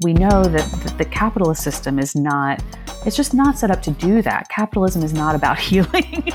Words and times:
we 0.00 0.12
know 0.12 0.44
that 0.44 0.94
the 0.96 1.04
capitalist 1.04 1.62
system 1.62 1.98
is 1.98 2.14
not, 2.14 2.62
it's 3.04 3.16
just 3.16 3.34
not 3.34 3.58
set 3.58 3.70
up 3.70 3.82
to 3.82 3.90
do 3.90 4.22
that. 4.22 4.48
Capitalism 4.48 5.02
is 5.02 5.12
not 5.12 5.34
about 5.34 5.58
healing. 5.68 6.32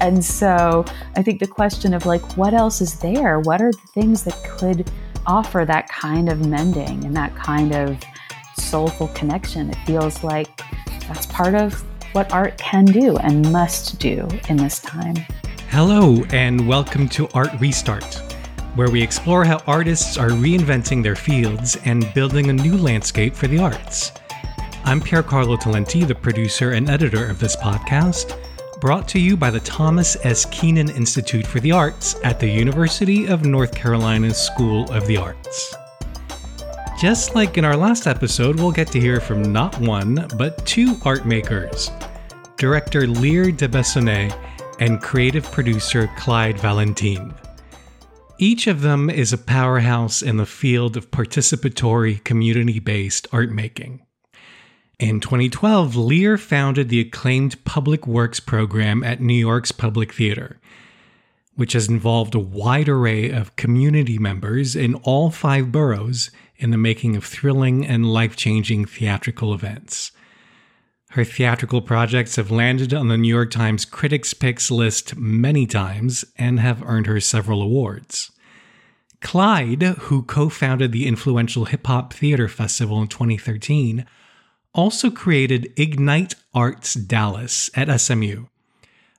and 0.00 0.24
so 0.24 0.84
I 1.14 1.22
think 1.22 1.40
the 1.40 1.46
question 1.46 1.94
of 1.94 2.04
like, 2.04 2.36
what 2.36 2.52
else 2.52 2.80
is 2.80 2.98
there? 2.98 3.40
What 3.40 3.60
are 3.60 3.70
the 3.70 3.86
things 3.94 4.24
that 4.24 4.34
could 4.44 4.90
offer 5.26 5.64
that 5.64 5.88
kind 5.88 6.28
of 6.28 6.46
mending 6.46 7.04
and 7.04 7.16
that 7.16 7.34
kind 7.36 7.74
of 7.74 7.96
soulful 8.58 9.08
connection? 9.08 9.70
It 9.70 9.76
feels 9.86 10.24
like 10.24 10.62
that's 11.06 11.26
part 11.26 11.54
of 11.54 11.74
what 12.12 12.32
art 12.32 12.58
can 12.58 12.86
do 12.86 13.16
and 13.18 13.52
must 13.52 14.00
do 14.00 14.26
in 14.48 14.56
this 14.56 14.80
time. 14.80 15.16
Hello, 15.68 16.24
and 16.30 16.66
welcome 16.66 17.08
to 17.10 17.28
Art 17.34 17.50
Restart, 17.60 18.22
where 18.76 18.90
we 18.90 19.02
explore 19.02 19.44
how 19.44 19.62
artists 19.66 20.18
are 20.18 20.28
reinventing 20.28 21.02
their 21.02 21.16
fields 21.16 21.78
and 21.86 22.12
building 22.14 22.50
a 22.50 22.52
new 22.52 22.76
landscape 22.76 23.34
for 23.34 23.46
the 23.46 23.58
arts. 23.58 24.12
I'm 24.84 25.00
Pier 25.00 25.22
Carlo 25.22 25.56
Talenti, 25.56 26.06
the 26.06 26.14
producer 26.14 26.72
and 26.72 26.88
editor 26.88 27.26
of 27.26 27.38
this 27.38 27.56
podcast, 27.56 28.38
brought 28.78 29.08
to 29.08 29.18
you 29.18 29.34
by 29.34 29.50
the 29.50 29.60
Thomas 29.60 30.18
S. 30.24 30.44
Kenan 30.44 30.90
Institute 30.90 31.46
for 31.46 31.58
the 31.60 31.72
Arts 31.72 32.16
at 32.22 32.38
the 32.38 32.48
University 32.48 33.26
of 33.26 33.46
North 33.46 33.74
Carolina's 33.74 34.36
School 34.36 34.92
of 34.92 35.06
the 35.06 35.16
Arts. 35.16 35.74
Just 37.00 37.34
like 37.34 37.56
in 37.56 37.64
our 37.64 37.76
last 37.76 38.06
episode, 38.06 38.56
we'll 38.60 38.72
get 38.72 38.88
to 38.88 39.00
hear 39.00 39.20
from 39.20 39.52
not 39.52 39.78
one, 39.80 40.28
but 40.36 40.64
two 40.66 40.96
art 41.04 41.26
makers 41.26 41.90
director 42.58 43.06
Lear 43.06 43.50
de 43.50 43.68
Bessonnet 43.68 44.34
and 44.80 45.02
creative 45.02 45.50
producer 45.50 46.10
Clyde 46.16 46.58
Valentine. 46.58 47.34
Each 48.38 48.66
of 48.66 48.82
them 48.82 49.08
is 49.08 49.32
a 49.32 49.38
powerhouse 49.38 50.20
in 50.20 50.36
the 50.36 50.44
field 50.44 50.98
of 50.98 51.10
participatory, 51.10 52.22
community 52.22 52.78
based 52.78 53.26
art 53.32 53.50
making. 53.50 54.02
In 54.98 55.20
2012, 55.20 55.96
Lear 55.96 56.36
founded 56.36 56.90
the 56.90 57.00
acclaimed 57.00 57.64
Public 57.64 58.06
Works 58.06 58.38
program 58.38 59.02
at 59.02 59.22
New 59.22 59.34
York's 59.34 59.72
Public 59.72 60.12
Theater, 60.12 60.60
which 61.54 61.72
has 61.72 61.88
involved 61.88 62.34
a 62.34 62.38
wide 62.38 62.90
array 62.90 63.30
of 63.30 63.56
community 63.56 64.18
members 64.18 64.76
in 64.76 64.96
all 64.96 65.30
five 65.30 65.72
boroughs 65.72 66.30
in 66.56 66.70
the 66.70 66.76
making 66.76 67.16
of 67.16 67.24
thrilling 67.24 67.86
and 67.86 68.12
life 68.12 68.36
changing 68.36 68.84
theatrical 68.84 69.54
events. 69.54 70.12
Her 71.10 71.24
theatrical 71.24 71.80
projects 71.80 72.36
have 72.36 72.50
landed 72.50 72.92
on 72.92 73.08
the 73.08 73.16
New 73.16 73.28
York 73.28 73.50
Times 73.50 73.86
Critics' 73.86 74.34
Picks 74.34 74.70
list 74.70 75.16
many 75.16 75.66
times 75.66 76.26
and 76.36 76.60
have 76.60 76.82
earned 76.82 77.06
her 77.06 77.20
several 77.20 77.62
awards. 77.62 78.30
Clyde, 79.20 79.82
who 79.82 80.22
co 80.22 80.48
founded 80.48 80.92
the 80.92 81.06
influential 81.06 81.66
Hip 81.66 81.86
Hop 81.86 82.12
Theater 82.12 82.48
Festival 82.48 83.00
in 83.00 83.08
2013, 83.08 84.06
also 84.74 85.10
created 85.10 85.72
Ignite 85.76 86.34
Arts 86.54 86.94
Dallas 86.94 87.70
at 87.74 87.88
SMU, 88.00 88.46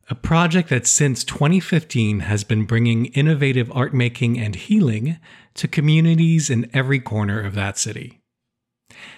a 0.10 0.16
project 0.16 0.70
that 0.70 0.86
since 0.86 1.24
2015 1.24 2.22
has 2.22 2.44
been 2.44 2.66
bringing 2.66 3.08
innovative 3.08 3.72
art 3.74 3.94
making 3.94 4.40
and 4.40 4.56
healing 4.56 5.18
to 5.56 5.68
communities 5.68 6.50
in 6.50 6.70
every 6.74 7.00
corner 7.00 7.42
of 7.42 7.56
that 7.56 7.78
city. 7.78 8.22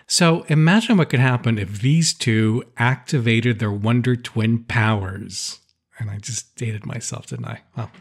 So 0.08 0.44
imagine 0.48 0.98
what 0.98 1.10
could 1.10 1.20
happen 1.20 1.60
if 1.60 1.82
these 1.82 2.14
two 2.14 2.64
activated 2.78 3.60
their 3.60 3.72
Wonder 3.72 4.16
Twin 4.16 4.64
powers. 4.64 5.60
And 6.00 6.10
I 6.10 6.18
just 6.18 6.56
dated 6.56 6.86
myself, 6.86 7.28
didn't 7.28 7.46
I? 7.46 7.62
Well, 7.76 7.92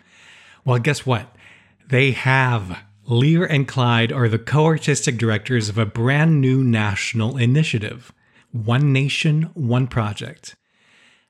well 0.64 0.78
guess 0.78 1.04
what? 1.04 1.34
They 1.88 2.12
have. 2.12 2.80
Lear 3.06 3.46
and 3.46 3.66
Clyde 3.66 4.12
are 4.12 4.28
the 4.28 4.38
co 4.38 4.66
artistic 4.66 5.16
directors 5.16 5.68
of 5.68 5.78
a 5.78 5.86
brand 5.86 6.40
new 6.40 6.62
national 6.62 7.38
initiative, 7.38 8.12
One 8.52 8.92
Nation, 8.92 9.44
One 9.54 9.86
Project, 9.86 10.54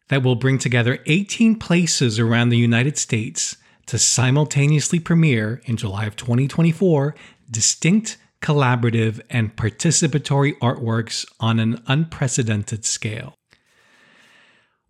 that 0.08 0.24
will 0.24 0.34
bring 0.34 0.58
together 0.58 0.98
18 1.06 1.56
places 1.56 2.18
around 2.18 2.48
the 2.48 2.56
United 2.56 2.98
States 2.98 3.56
to 3.86 3.98
simultaneously 3.98 4.98
premiere 4.98 5.62
in 5.64 5.76
July 5.76 6.06
of 6.06 6.16
2024 6.16 7.14
distinct 7.50 8.18
collaborative, 8.40 9.20
and 9.30 9.56
participatory 9.56 10.58
artworks 10.58 11.26
on 11.40 11.58
an 11.58 11.82
unprecedented 11.86 12.84
scale. 12.84 13.37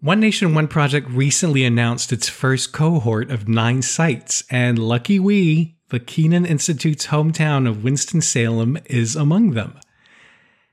One 0.00 0.20
Nation 0.20 0.54
One 0.54 0.68
Project 0.68 1.10
recently 1.10 1.64
announced 1.64 2.12
its 2.12 2.28
first 2.28 2.72
cohort 2.72 3.32
of 3.32 3.48
nine 3.48 3.82
sites, 3.82 4.44
and 4.48 4.78
lucky 4.78 5.18
we, 5.18 5.74
the 5.88 5.98
Kenan 5.98 6.46
Institute's 6.46 7.08
hometown 7.08 7.68
of 7.68 7.82
Winston-Salem, 7.82 8.78
is 8.86 9.16
among 9.16 9.54
them. 9.54 9.76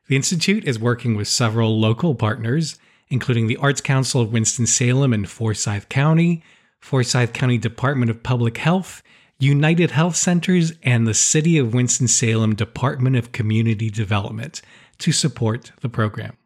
The 0.07 0.15
Institute 0.15 0.63
is 0.65 0.77
working 0.77 1.15
with 1.15 1.27
several 1.27 1.79
local 1.79 2.13
partners, 2.13 2.77
including 3.09 3.47
the 3.47 3.57
Arts 3.57 3.81
Council 3.81 4.21
of 4.21 4.31
Winston-Salem 4.31 5.11
and 5.11 5.27
Forsyth 5.27 5.89
County, 5.89 6.43
Forsyth 6.79 7.33
County 7.33 7.57
Department 7.57 8.11
of 8.11 8.21
Public 8.21 8.57
Health, 8.57 9.01
United 9.39 9.89
Health 9.89 10.15
Centers, 10.15 10.73
and 10.83 11.07
the 11.07 11.15
City 11.15 11.57
of 11.57 11.73
Winston-Salem 11.73 12.53
Department 12.53 13.15
of 13.15 13.31
Community 13.31 13.89
Development 13.89 14.61
to 14.99 15.11
support 15.11 15.71
the 15.81 15.89
program. 15.89 16.37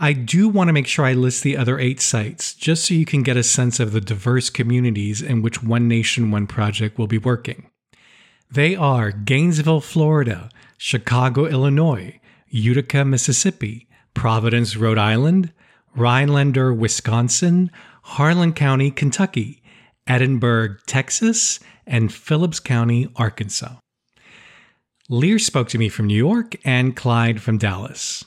I 0.00 0.12
do 0.12 0.48
want 0.48 0.68
to 0.68 0.72
make 0.72 0.86
sure 0.86 1.04
I 1.04 1.12
list 1.12 1.42
the 1.42 1.56
other 1.56 1.80
eight 1.80 2.00
sites 2.00 2.54
just 2.54 2.84
so 2.84 2.94
you 2.94 3.04
can 3.04 3.24
get 3.24 3.36
a 3.36 3.42
sense 3.42 3.80
of 3.80 3.90
the 3.90 4.00
diverse 4.00 4.48
communities 4.48 5.20
in 5.20 5.42
which 5.42 5.60
One 5.60 5.88
Nation, 5.88 6.30
One 6.30 6.46
Project 6.46 6.98
will 6.98 7.08
be 7.08 7.18
working. 7.18 7.68
They 8.48 8.76
are 8.76 9.10
Gainesville, 9.10 9.80
Florida, 9.80 10.50
Chicago, 10.76 11.46
Illinois, 11.46 12.20
Utica, 12.46 13.04
Mississippi, 13.04 13.88
Providence, 14.14 14.76
Rhode 14.76 14.98
Island, 14.98 15.52
Rhinelander, 15.96 16.72
Wisconsin, 16.72 17.70
Harlan 18.02 18.52
County, 18.52 18.92
Kentucky, 18.92 19.62
Edinburg, 20.06 20.78
Texas, 20.86 21.58
and 21.88 22.12
Phillips 22.12 22.60
County, 22.60 23.08
Arkansas. 23.16 23.74
Lear 25.08 25.40
spoke 25.40 25.68
to 25.70 25.78
me 25.78 25.88
from 25.88 26.06
New 26.06 26.16
York 26.16 26.54
and 26.64 26.94
Clyde 26.94 27.42
from 27.42 27.58
Dallas. 27.58 28.24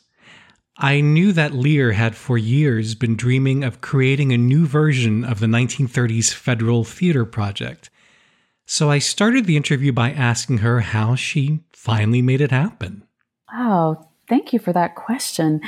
I 0.78 1.02
knew 1.02 1.32
that 1.34 1.54
Lear 1.54 1.92
had 1.92 2.16
for 2.16 2.38
years 2.38 2.96
been 2.96 3.16
dreaming 3.16 3.64
of 3.64 3.82
creating 3.82 4.32
a 4.32 4.38
new 4.38 4.66
version 4.66 5.24
of 5.24 5.40
the 5.40 5.48
1930s 5.48 6.34
Federal 6.34 6.84
Theater 6.84 7.26
Project. 7.26 7.90
So 8.66 8.90
I 8.90 9.00
started 9.00 9.46
the 9.46 9.58
interview 9.58 9.92
by 9.92 10.12
asking 10.12 10.60
her 10.60 10.80
how 10.80 11.16
she 11.16 11.60
finally 11.74 12.22
made 12.22 12.40
it 12.40 12.52
happen. 12.52 13.04
Oh, 13.54 14.08
thank 14.30 14.54
you 14.54 14.60
for 14.60 14.72
that 14.72 14.96
question. 14.96 15.60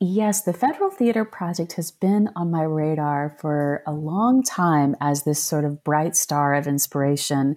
Yes, 0.00 0.42
the 0.42 0.52
Federal 0.52 0.90
Theater 0.90 1.24
Project 1.24 1.72
has 1.72 1.90
been 1.90 2.28
on 2.36 2.50
my 2.50 2.62
radar 2.62 3.36
for 3.40 3.82
a 3.86 3.92
long 3.92 4.44
time 4.44 4.94
as 5.00 5.24
this 5.24 5.42
sort 5.42 5.64
of 5.64 5.82
bright 5.82 6.14
star 6.14 6.54
of 6.54 6.68
inspiration. 6.68 7.56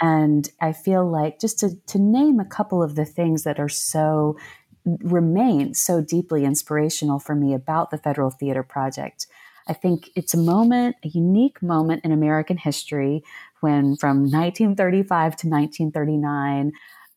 And 0.00 0.48
I 0.60 0.72
feel 0.72 1.06
like 1.10 1.40
just 1.40 1.58
to, 1.60 1.74
to 1.88 1.98
name 1.98 2.40
a 2.40 2.44
couple 2.44 2.82
of 2.82 2.94
the 2.94 3.04
things 3.04 3.42
that 3.44 3.60
are 3.60 3.68
so, 3.68 4.36
remain 4.84 5.74
so 5.74 6.00
deeply 6.00 6.44
inspirational 6.44 7.18
for 7.18 7.34
me 7.34 7.54
about 7.54 7.90
the 7.90 7.98
Federal 7.98 8.30
Theater 8.30 8.62
Project. 8.62 9.26
I 9.66 9.72
think 9.72 10.10
it's 10.14 10.34
a 10.34 10.38
moment, 10.38 10.96
a 11.04 11.08
unique 11.08 11.62
moment 11.62 12.04
in 12.04 12.12
American 12.12 12.58
history 12.58 13.24
when 13.60 13.96
from 13.96 14.24
1935 14.24 15.08
to 15.36 15.48
1939, 15.48 16.72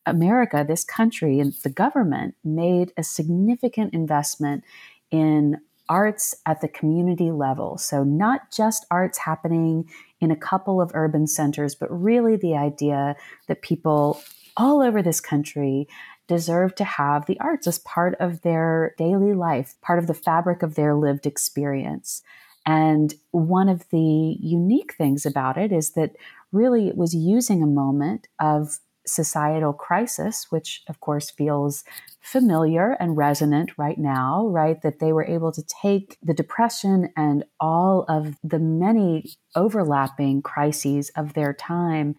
America, 0.06 0.64
this 0.66 0.84
country, 0.84 1.40
and 1.40 1.52
the 1.62 1.68
government 1.68 2.34
made 2.42 2.92
a 2.96 3.02
significant 3.02 3.92
investment 3.92 4.64
in 5.10 5.58
arts 5.90 6.34
at 6.46 6.60
the 6.60 6.68
community 6.68 7.30
level. 7.30 7.76
So, 7.76 8.04
not 8.04 8.50
just 8.50 8.86
arts 8.90 9.18
happening 9.18 9.88
in 10.20 10.30
a 10.30 10.36
couple 10.36 10.80
of 10.80 10.90
urban 10.94 11.26
centers, 11.26 11.74
but 11.74 11.90
really 11.90 12.36
the 12.36 12.56
idea 12.56 13.16
that 13.46 13.62
people 13.62 14.20
all 14.56 14.82
over 14.82 15.02
this 15.02 15.20
country 15.20 15.86
deserve 16.28 16.74
to 16.76 16.84
have 16.84 17.26
the 17.26 17.40
arts 17.40 17.66
as 17.66 17.78
part 17.80 18.14
of 18.20 18.42
their 18.42 18.94
daily 18.98 19.34
life, 19.34 19.74
part 19.82 19.98
of 19.98 20.06
the 20.06 20.14
fabric 20.14 20.62
of 20.62 20.74
their 20.74 20.94
lived 20.94 21.26
experience. 21.26 22.22
And 22.66 23.14
one 23.30 23.68
of 23.68 23.84
the 23.90 24.36
unique 24.40 24.94
things 24.94 25.24
about 25.24 25.56
it 25.56 25.72
is 25.72 25.92
that 25.92 26.16
really 26.52 26.88
it 26.88 26.96
was 26.96 27.14
using 27.14 27.62
a 27.62 27.66
moment 27.66 28.28
of 28.38 28.78
societal 29.06 29.72
crisis, 29.72 30.46
which 30.50 30.82
of 30.86 31.00
course 31.00 31.30
feels 31.30 31.82
familiar 32.20 32.92
and 33.00 33.16
resonant 33.16 33.70
right 33.78 33.96
now, 33.96 34.46
right? 34.48 34.82
That 34.82 34.98
they 34.98 35.14
were 35.14 35.24
able 35.24 35.50
to 35.52 35.62
take 35.82 36.18
the 36.22 36.34
depression 36.34 37.10
and 37.16 37.44
all 37.58 38.04
of 38.06 38.36
the 38.44 38.58
many 38.58 39.30
overlapping 39.56 40.42
crises 40.42 41.10
of 41.16 41.32
their 41.32 41.54
time 41.54 42.16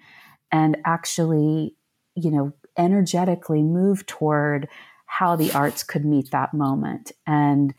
and 0.52 0.78
actually, 0.84 1.76
you 2.16 2.32
know, 2.32 2.54
energetically 2.80 3.62
move 3.62 4.06
toward 4.08 4.68
how 5.06 5.36
the 5.36 5.52
arts 5.52 5.84
could 5.84 6.06
meet 6.06 6.32
that 6.32 6.54
moment. 6.54 7.12
And 7.28 7.74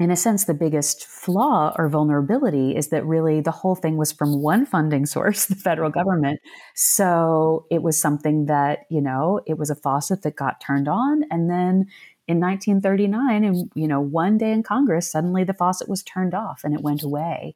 in 0.00 0.10
a 0.10 0.16
sense, 0.16 0.44
the 0.44 0.54
biggest 0.54 1.06
flaw 1.06 1.72
or 1.78 1.88
vulnerability 1.88 2.74
is 2.74 2.88
that 2.88 3.06
really 3.06 3.40
the 3.40 3.50
whole 3.50 3.76
thing 3.76 3.96
was 3.96 4.10
from 4.10 4.42
one 4.42 4.66
funding 4.66 5.06
source, 5.06 5.46
the 5.46 5.54
federal 5.54 5.90
government. 5.90 6.40
So 6.74 7.66
it 7.70 7.82
was 7.82 8.00
something 8.00 8.46
that, 8.46 8.80
you 8.90 9.00
know, 9.00 9.40
it 9.46 9.58
was 9.58 9.70
a 9.70 9.76
faucet 9.76 10.22
that 10.22 10.34
got 10.34 10.60
turned 10.60 10.88
on. 10.88 11.24
And 11.30 11.48
then 11.48 11.86
in 12.26 12.40
1939, 12.40 13.44
and, 13.44 13.70
you 13.74 13.86
know, 13.86 14.00
one 14.00 14.38
day 14.38 14.52
in 14.52 14.62
Congress, 14.62 15.10
suddenly 15.10 15.44
the 15.44 15.54
faucet 15.54 15.88
was 15.88 16.02
turned 16.02 16.34
off 16.34 16.62
and 16.64 16.74
it 16.74 16.82
went 16.82 17.02
away. 17.02 17.54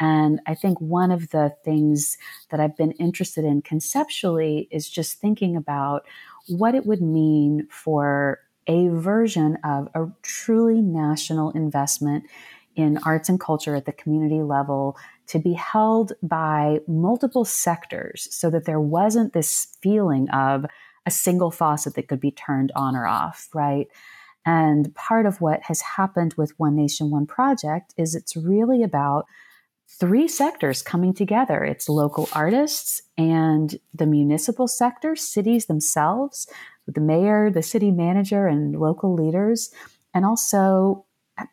And 0.00 0.40
I 0.46 0.54
think 0.54 0.80
one 0.80 1.10
of 1.10 1.30
the 1.30 1.54
things 1.64 2.16
that 2.50 2.60
I've 2.60 2.76
been 2.76 2.92
interested 2.92 3.44
in 3.44 3.62
conceptually 3.62 4.68
is 4.70 4.88
just 4.88 5.18
thinking 5.18 5.56
about 5.56 6.04
what 6.48 6.74
it 6.74 6.86
would 6.86 7.02
mean 7.02 7.66
for 7.70 8.40
a 8.66 8.88
version 8.88 9.56
of 9.64 9.88
a 9.94 10.06
truly 10.22 10.82
national 10.82 11.50
investment 11.52 12.24
in 12.76 12.98
arts 13.04 13.28
and 13.28 13.40
culture 13.40 13.74
at 13.74 13.86
the 13.86 13.92
community 13.92 14.42
level 14.42 14.96
to 15.26 15.38
be 15.38 15.54
held 15.54 16.12
by 16.22 16.78
multiple 16.86 17.44
sectors 17.44 18.28
so 18.30 18.50
that 18.50 18.66
there 18.66 18.80
wasn't 18.80 19.32
this 19.32 19.76
feeling 19.80 20.28
of 20.30 20.64
a 21.04 21.10
single 21.10 21.50
faucet 21.50 21.94
that 21.94 22.06
could 22.06 22.20
be 22.20 22.30
turned 22.30 22.70
on 22.76 22.94
or 22.94 23.06
off, 23.06 23.48
right? 23.52 23.88
And 24.46 24.94
part 24.94 25.26
of 25.26 25.40
what 25.40 25.62
has 25.64 25.80
happened 25.80 26.34
with 26.34 26.58
One 26.58 26.76
Nation, 26.76 27.10
One 27.10 27.26
Project 27.26 27.94
is 27.96 28.14
it's 28.14 28.36
really 28.36 28.82
about 28.82 29.26
three 29.88 30.28
sectors 30.28 30.82
coming 30.82 31.14
together 31.14 31.64
it's 31.64 31.88
local 31.88 32.28
artists 32.32 33.02
and 33.16 33.78
the 33.94 34.06
municipal 34.06 34.68
sector, 34.68 35.16
cities 35.16 35.66
themselves, 35.66 36.46
the 36.86 37.00
mayor, 37.00 37.50
the 37.50 37.62
city 37.62 37.90
manager, 37.90 38.46
and 38.46 38.78
local 38.78 39.14
leaders, 39.14 39.72
and 40.14 40.24
also 40.24 41.04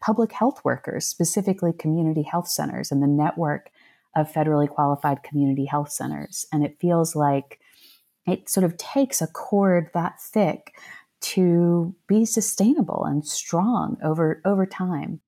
public 0.02 0.32
health 0.32 0.62
workers, 0.64 1.06
specifically 1.06 1.74
community 1.74 2.24
health 2.24 2.48
centers 2.48 2.92
and 2.92 3.02
the 3.02 3.08
network 3.08 3.70
of 4.16 4.32
federally 4.32 4.68
qualified 4.68 5.24
community 5.24 5.66
health 5.66 5.92
centers. 5.92 6.46
And 6.52 6.64
it 6.64 6.78
feels 6.80 7.16
like 7.16 7.60
it 8.26 8.50
sort 8.50 8.64
of 8.64 8.78
takes 8.78 9.22
a 9.22 9.28
cord 9.28 9.90
that 9.94 10.22
thick 10.22 10.74
to 11.22 11.96
be 12.08 12.26
sustainable 12.26 13.04
and 13.06 13.26
strong 13.26 13.98
over 14.04 14.42
over 14.46 14.66
time. 14.66 15.22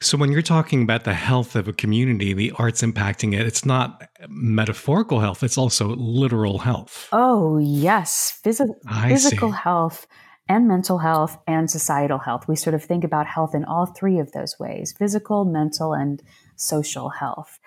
So, 0.00 0.18
when 0.18 0.30
you're 0.30 0.42
talking 0.42 0.82
about 0.82 1.04
the 1.04 1.14
health 1.14 1.56
of 1.56 1.68
a 1.68 1.72
community, 1.72 2.34
the 2.34 2.52
arts 2.58 2.82
impacting 2.82 3.32
it, 3.34 3.46
it's 3.46 3.64
not 3.64 4.08
metaphorical 4.28 5.20
health, 5.20 5.42
it's 5.42 5.56
also 5.56 5.96
literal 5.96 6.58
health. 6.58 7.08
Oh, 7.12 7.58
yes. 7.58 8.38
Physi- 8.44 8.76
physical 9.08 9.52
see. 9.52 9.58
health 9.58 10.06
and 10.48 10.68
mental 10.68 10.98
health 10.98 11.38
and 11.46 11.70
societal 11.70 12.18
health. 12.18 12.46
We 12.46 12.56
sort 12.56 12.74
of 12.74 12.84
think 12.84 13.04
about 13.04 13.26
health 13.26 13.54
in 13.54 13.64
all 13.64 13.86
three 13.86 14.18
of 14.18 14.32
those 14.32 14.58
ways 14.58 14.92
physical, 14.92 15.44
mental, 15.44 15.94
and 15.94 16.22
social 16.56 17.08
health. 17.08 17.58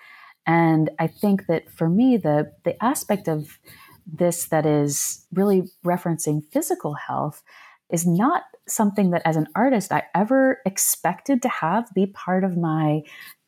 And 0.46 0.90
I 0.98 1.06
think 1.06 1.46
that 1.46 1.70
for 1.70 1.88
me, 1.88 2.16
the, 2.16 2.52
the 2.64 2.82
aspect 2.82 3.28
of 3.28 3.58
this 4.06 4.46
that 4.46 4.66
is 4.66 5.26
really 5.32 5.64
referencing 5.84 6.44
physical 6.50 6.94
health 6.94 7.42
is 7.90 8.06
not 8.06 8.42
something 8.70 9.10
that 9.10 9.22
as 9.24 9.36
an 9.36 9.48
artist 9.54 9.92
I 9.92 10.04
ever 10.14 10.60
expected 10.64 11.42
to 11.42 11.48
have 11.48 11.92
be 11.94 12.06
part 12.06 12.44
of 12.44 12.56
my 12.56 13.02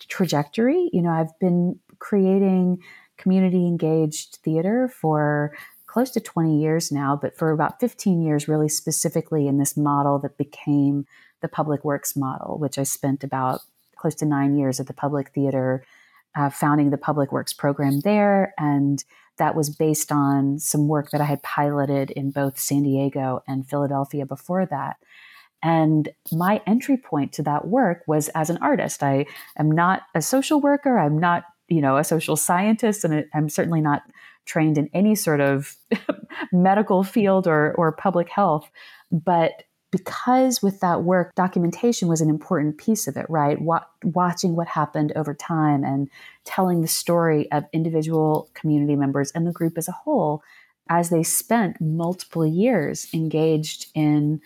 trajectory. 0.08 0.90
You 0.92 1.02
know, 1.02 1.10
I've 1.10 1.38
been 1.38 1.78
creating 1.98 2.78
community 3.16 3.66
engaged 3.66 4.38
theater 4.42 4.88
for 4.88 5.56
close 5.86 6.10
to 6.10 6.20
20 6.20 6.60
years 6.60 6.90
now, 6.90 7.18
but 7.20 7.36
for 7.36 7.50
about 7.50 7.78
15 7.78 8.22
years, 8.22 8.48
really 8.48 8.68
specifically 8.68 9.46
in 9.46 9.58
this 9.58 9.76
model 9.76 10.18
that 10.20 10.38
became 10.38 11.06
the 11.42 11.48
public 11.48 11.84
works 11.84 12.16
model, 12.16 12.58
which 12.58 12.78
I 12.78 12.82
spent 12.82 13.22
about 13.22 13.60
close 13.96 14.14
to 14.16 14.24
nine 14.24 14.56
years 14.56 14.80
at 14.80 14.86
the 14.86 14.94
public 14.94 15.28
theater, 15.34 15.84
uh, 16.34 16.50
founding 16.50 16.90
the 16.90 16.98
public 16.98 17.30
works 17.30 17.52
program 17.52 18.00
there 18.00 18.54
and 18.58 19.04
that 19.42 19.56
was 19.56 19.70
based 19.70 20.12
on 20.12 20.60
some 20.60 20.86
work 20.86 21.10
that 21.10 21.20
I 21.20 21.24
had 21.24 21.42
piloted 21.42 22.12
in 22.12 22.30
both 22.30 22.60
San 22.60 22.84
Diego 22.84 23.42
and 23.48 23.68
Philadelphia 23.68 24.24
before 24.24 24.66
that. 24.66 24.98
And 25.64 26.08
my 26.30 26.62
entry 26.64 26.96
point 26.96 27.32
to 27.32 27.42
that 27.42 27.66
work 27.66 28.04
was 28.06 28.28
as 28.36 28.50
an 28.50 28.58
artist. 28.58 29.02
I 29.02 29.26
am 29.58 29.68
not 29.68 30.02
a 30.14 30.22
social 30.22 30.60
worker. 30.60 30.96
I'm 30.96 31.18
not, 31.18 31.42
you 31.66 31.80
know, 31.80 31.96
a 31.96 32.04
social 32.04 32.36
scientist, 32.36 33.02
and 33.02 33.24
I'm 33.34 33.48
certainly 33.48 33.80
not 33.80 34.02
trained 34.46 34.78
in 34.78 34.88
any 34.94 35.16
sort 35.16 35.40
of 35.40 35.74
medical 36.52 37.02
field 37.02 37.48
or, 37.48 37.74
or 37.74 37.90
public 37.90 38.28
health. 38.28 38.70
But 39.10 39.64
because 39.92 40.62
with 40.62 40.80
that 40.80 41.04
work, 41.04 41.32
documentation 41.36 42.08
was 42.08 42.20
an 42.20 42.30
important 42.30 42.78
piece 42.78 43.06
of 43.06 43.16
it, 43.16 43.26
right? 43.28 43.60
Wa- 43.60 43.84
watching 44.02 44.56
what 44.56 44.66
happened 44.66 45.12
over 45.14 45.34
time 45.34 45.84
and 45.84 46.08
telling 46.44 46.80
the 46.80 46.88
story 46.88 47.52
of 47.52 47.64
individual 47.72 48.48
community 48.54 48.96
members 48.96 49.30
and 49.32 49.46
the 49.46 49.52
group 49.52 49.78
as 49.78 49.86
a 49.86 49.92
whole 49.92 50.42
as 50.88 51.10
they 51.10 51.22
spent 51.22 51.80
multiple 51.80 52.44
years 52.44 53.06
engaged 53.14 53.86
in 53.94 54.40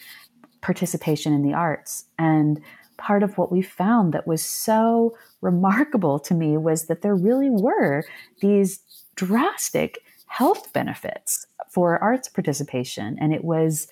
participation 0.60 1.32
in 1.32 1.42
the 1.42 1.54
arts. 1.54 2.04
And 2.18 2.60
part 2.96 3.22
of 3.22 3.38
what 3.38 3.52
we 3.52 3.62
found 3.62 4.12
that 4.12 4.26
was 4.26 4.44
so 4.44 5.16
remarkable 5.40 6.18
to 6.18 6.34
me 6.34 6.56
was 6.56 6.86
that 6.86 7.02
there 7.02 7.14
really 7.14 7.50
were 7.50 8.02
these 8.40 8.80
drastic 9.14 10.00
health 10.26 10.72
benefits 10.72 11.46
for 11.70 12.02
arts 12.02 12.28
participation. 12.28 13.16
And 13.20 13.32
it 13.32 13.44
was 13.44 13.88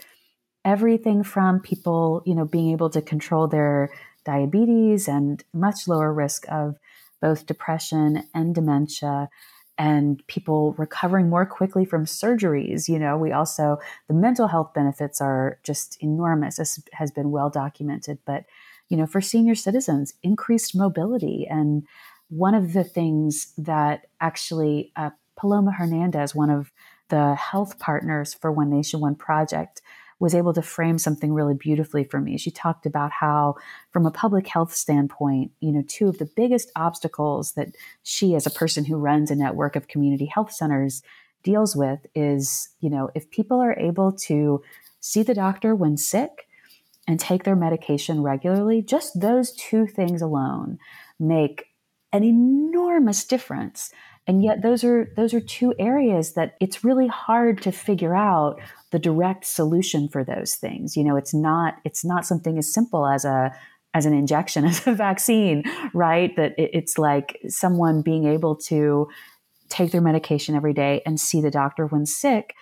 everything 0.64 1.22
from 1.22 1.61
people, 1.61 2.22
you 2.25 2.34
know, 2.34 2.44
being 2.44 2.70
able 2.70 2.90
to 2.90 3.02
control 3.02 3.46
their 3.46 3.90
diabetes 4.25 5.08
and 5.08 5.44
much 5.52 5.87
lower 5.87 6.12
risk 6.12 6.46
of 6.50 6.76
both 7.20 7.46
depression 7.46 8.22
and 8.34 8.55
dementia 8.55 9.28
and 9.76 10.25
people 10.26 10.75
recovering 10.78 11.28
more 11.28 11.44
quickly 11.44 11.84
from 11.84 12.05
surgeries. 12.05 12.88
You 12.88 12.99
know, 12.99 13.16
we 13.16 13.32
also, 13.32 13.78
the 14.08 14.14
mental 14.14 14.46
health 14.46 14.72
benefits 14.72 15.20
are 15.20 15.58
just 15.62 15.96
enormous. 16.00 16.56
This 16.56 16.81
has 16.93 17.10
been 17.10 17.31
well 17.31 17.50
documented. 17.50 18.19
But, 18.25 18.44
you 18.88 18.96
know, 18.96 19.06
for 19.06 19.20
senior 19.20 19.55
citizens, 19.55 20.14
increased 20.22 20.76
mobility. 20.76 21.46
And 21.49 21.87
one 22.28 22.55
of 22.55 22.72
the 22.72 22.84
things 22.84 23.52
that 23.58 24.06
actually 24.20 24.93
uh, 24.96 25.10
Paloma 25.37 25.72
Hernandez, 25.72 26.34
one 26.34 26.50
of 26.50 26.70
the 27.08 27.34
health 27.34 27.78
partners 27.78 28.32
for 28.32 28.52
One 28.52 28.70
Nation, 28.70 29.00
One 29.00 29.14
Project, 29.14 29.82
was 30.24 30.34
able 30.34 30.54
to 30.54 30.62
frame 30.62 30.96
something 30.96 31.34
really 31.34 31.52
beautifully 31.52 32.02
for 32.02 32.18
me. 32.18 32.38
She 32.38 32.50
talked 32.50 32.86
about 32.86 33.12
how, 33.12 33.56
from 33.90 34.06
a 34.06 34.10
public 34.10 34.48
health 34.48 34.74
standpoint, 34.74 35.50
you 35.60 35.70
know, 35.70 35.84
two 35.86 36.08
of 36.08 36.16
the 36.16 36.24
biggest 36.34 36.72
obstacles 36.74 37.52
that 37.52 37.76
she, 38.04 38.34
as 38.34 38.46
a 38.46 38.50
person 38.50 38.86
who 38.86 38.96
runs 38.96 39.30
a 39.30 39.36
network 39.36 39.76
of 39.76 39.86
community 39.86 40.24
health 40.24 40.50
centers, 40.50 41.02
deals 41.42 41.76
with 41.76 42.06
is, 42.14 42.70
you 42.80 42.88
know, 42.88 43.10
if 43.14 43.30
people 43.30 43.60
are 43.60 43.78
able 43.78 44.12
to 44.12 44.62
see 45.00 45.22
the 45.22 45.34
doctor 45.34 45.74
when 45.74 45.98
sick 45.98 46.48
and 47.06 47.20
take 47.20 47.44
their 47.44 47.54
medication 47.54 48.22
regularly, 48.22 48.81
just 48.81 49.20
those 49.20 49.52
two 49.52 49.86
things 49.86 50.22
alone 50.22 50.78
make 51.20 51.66
an 52.14 52.24
enormous 52.24 53.26
difference 53.26 53.93
and 54.26 54.43
yet 54.43 54.62
those 54.62 54.84
are 54.84 55.10
those 55.16 55.34
are 55.34 55.40
two 55.40 55.74
areas 55.78 56.32
that 56.32 56.56
it's 56.60 56.84
really 56.84 57.06
hard 57.06 57.60
to 57.62 57.72
figure 57.72 58.14
out 58.14 58.60
the 58.90 58.98
direct 58.98 59.44
solution 59.44 60.08
for 60.08 60.24
those 60.24 60.54
things 60.54 60.96
you 60.96 61.04
know 61.04 61.16
it's 61.16 61.34
not 61.34 61.76
it's 61.84 62.04
not 62.04 62.26
something 62.26 62.58
as 62.58 62.72
simple 62.72 63.06
as 63.06 63.24
a 63.24 63.54
as 63.93 64.06
an 64.06 64.14
injection 64.14 64.64
as 64.64 64.86
a 64.86 64.94
vaccine 64.94 65.62
right 65.93 66.34
that 66.36 66.52
it, 66.58 66.70
it's 66.72 66.98
like 66.98 67.38
someone 67.48 68.02
being 68.02 68.26
able 68.26 68.56
to 68.56 69.08
take 69.69 69.93
their 69.93 70.00
medication 70.00 70.54
every 70.54 70.74
day 70.74 71.02
and 71.06 71.19
see 71.19 71.40
the 71.40 71.50
doctor 71.50 71.86
when 71.86 72.06
sick 72.06 72.54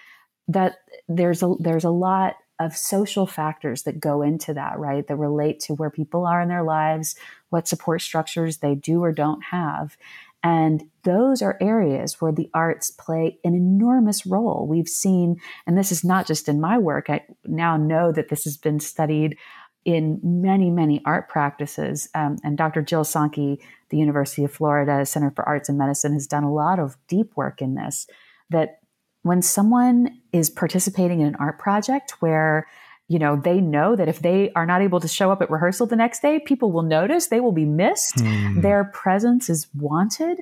that 0.48 0.76
there's 1.08 1.42
a 1.42 1.54
there's 1.60 1.84
a 1.84 1.90
lot 1.90 2.36
of 2.60 2.76
social 2.76 3.26
factors 3.26 3.82
that 3.82 3.98
go 3.98 4.22
into 4.22 4.54
that, 4.54 4.78
right? 4.78 5.06
That 5.06 5.16
relate 5.16 5.58
to 5.60 5.74
where 5.74 5.90
people 5.90 6.26
are 6.26 6.40
in 6.40 6.48
their 6.48 6.62
lives, 6.62 7.16
what 7.50 7.66
support 7.66 8.02
structures 8.02 8.58
they 8.58 8.74
do 8.74 9.02
or 9.02 9.12
don't 9.12 9.42
have. 9.44 9.96
And 10.44 10.84
those 11.04 11.40
are 11.40 11.56
areas 11.60 12.20
where 12.20 12.32
the 12.32 12.50
arts 12.52 12.90
play 12.90 13.38
an 13.44 13.54
enormous 13.54 14.26
role. 14.26 14.66
We've 14.68 14.88
seen, 14.88 15.40
and 15.66 15.78
this 15.78 15.92
is 15.92 16.02
not 16.02 16.26
just 16.26 16.48
in 16.48 16.60
my 16.60 16.78
work, 16.78 17.08
I 17.08 17.24
now 17.44 17.76
know 17.76 18.10
that 18.12 18.28
this 18.28 18.44
has 18.44 18.56
been 18.56 18.80
studied 18.80 19.36
in 19.84 20.20
many, 20.22 20.70
many 20.70 21.00
art 21.04 21.28
practices. 21.28 22.08
Um, 22.14 22.38
and 22.44 22.56
Dr. 22.56 22.82
Jill 22.82 23.04
Sonke, 23.04 23.58
the 23.90 23.96
University 23.96 24.44
of 24.44 24.52
Florida 24.52 25.04
Center 25.06 25.30
for 25.30 25.48
Arts 25.48 25.68
and 25.68 25.78
Medicine, 25.78 26.12
has 26.12 26.26
done 26.26 26.44
a 26.44 26.52
lot 26.52 26.78
of 26.78 26.96
deep 27.08 27.32
work 27.36 27.60
in 27.60 27.74
this. 27.74 28.06
That 28.50 28.80
when 29.22 29.42
someone 29.42 30.20
is 30.32 30.50
participating 30.50 31.20
in 31.20 31.28
an 31.28 31.36
art 31.36 31.58
project 31.58 32.14
where 32.20 32.66
you 33.08 33.18
know, 33.18 33.36
they 33.36 33.60
know 33.60 33.94
that 33.96 34.08
if 34.08 34.20
they 34.20 34.50
are 34.54 34.64
not 34.64 34.80
able 34.80 35.00
to 35.00 35.08
show 35.08 35.30
up 35.30 35.42
at 35.42 35.50
rehearsal 35.50 35.86
the 35.86 35.96
next 35.96 36.22
day, 36.22 36.40
people 36.40 36.72
will 36.72 36.82
notice, 36.82 37.26
they 37.26 37.40
will 37.40 37.52
be 37.52 37.66
missed, 37.66 38.16
mm. 38.16 38.62
their 38.62 38.84
presence 38.84 39.50
is 39.50 39.66
wanted. 39.74 40.40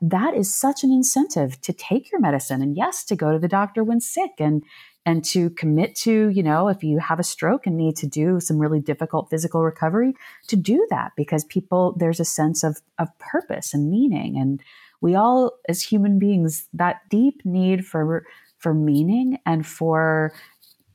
that 0.00 0.34
is 0.34 0.54
such 0.54 0.84
an 0.84 0.92
incentive 0.92 1.60
to 1.60 1.72
take 1.72 2.10
your 2.12 2.20
medicine 2.20 2.62
and 2.62 2.76
yes, 2.76 3.04
to 3.04 3.16
go 3.16 3.32
to 3.32 3.38
the 3.38 3.48
doctor 3.48 3.82
when 3.82 4.00
sick 4.00 4.30
and 4.38 4.62
and 5.06 5.24
to 5.24 5.48
commit 5.50 5.94
to, 5.94 6.28
you 6.28 6.42
know, 6.42 6.68
if 6.68 6.84
you 6.84 6.98
have 6.98 7.18
a 7.18 7.22
stroke 7.22 7.66
and 7.66 7.78
need 7.78 7.96
to 7.96 8.06
do 8.06 8.40
some 8.40 8.58
really 8.58 8.80
difficult 8.80 9.30
physical 9.30 9.62
recovery, 9.62 10.12
to 10.48 10.56
do 10.56 10.86
that 10.90 11.12
because 11.16 11.44
people, 11.44 11.94
there's 11.96 12.20
a 12.20 12.26
sense 12.26 12.62
of, 12.62 12.82
of 12.98 13.08
purpose 13.18 13.72
and 13.72 13.90
meaning. 13.90 14.36
And 14.36 14.60
we 15.00 15.14
all, 15.14 15.52
as 15.66 15.82
human 15.82 16.18
beings, 16.18 16.68
that 16.74 16.96
deep 17.08 17.40
need 17.46 17.86
for, 17.86 18.26
for 18.58 18.74
meaning 18.74 19.38
and 19.46 19.66
for 19.66 20.34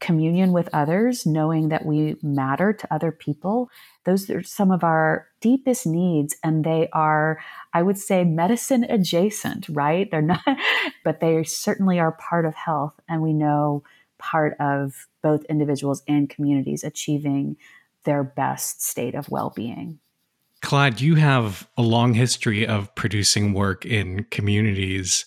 communion 0.03 0.51
with 0.51 0.67
others, 0.73 1.25
knowing 1.25 1.69
that 1.69 1.85
we 1.85 2.17
matter 2.21 2.73
to 2.73 2.93
other 2.93 3.09
people, 3.09 3.69
those 4.03 4.29
are 4.29 4.43
some 4.43 4.69
of 4.69 4.83
our 4.83 5.29
deepest 5.39 5.87
needs. 5.87 6.35
And 6.43 6.65
they 6.65 6.89
are, 6.91 7.39
I 7.73 7.83
would 7.83 7.97
say, 7.97 8.25
medicine 8.25 8.83
adjacent, 8.83 9.69
right? 9.69 10.11
They're 10.11 10.21
not, 10.21 10.41
but 11.05 11.21
they 11.21 11.41
certainly 11.45 12.01
are 12.01 12.11
part 12.11 12.45
of 12.45 12.53
health. 12.53 12.93
And 13.07 13.21
we 13.21 13.31
know 13.31 13.83
part 14.19 14.57
of 14.59 15.07
both 15.21 15.45
individuals 15.45 16.03
and 16.05 16.29
communities 16.29 16.83
achieving 16.83 17.55
their 18.03 18.25
best 18.25 18.83
state 18.83 19.15
of 19.15 19.29
well 19.29 19.53
being. 19.55 19.99
Clyde, 20.61 20.99
you 20.99 21.15
have 21.15 21.65
a 21.77 21.81
long 21.81 22.13
history 22.13 22.67
of 22.67 22.93
producing 22.95 23.53
work 23.53 23.85
in 23.85 24.25
communities. 24.25 25.25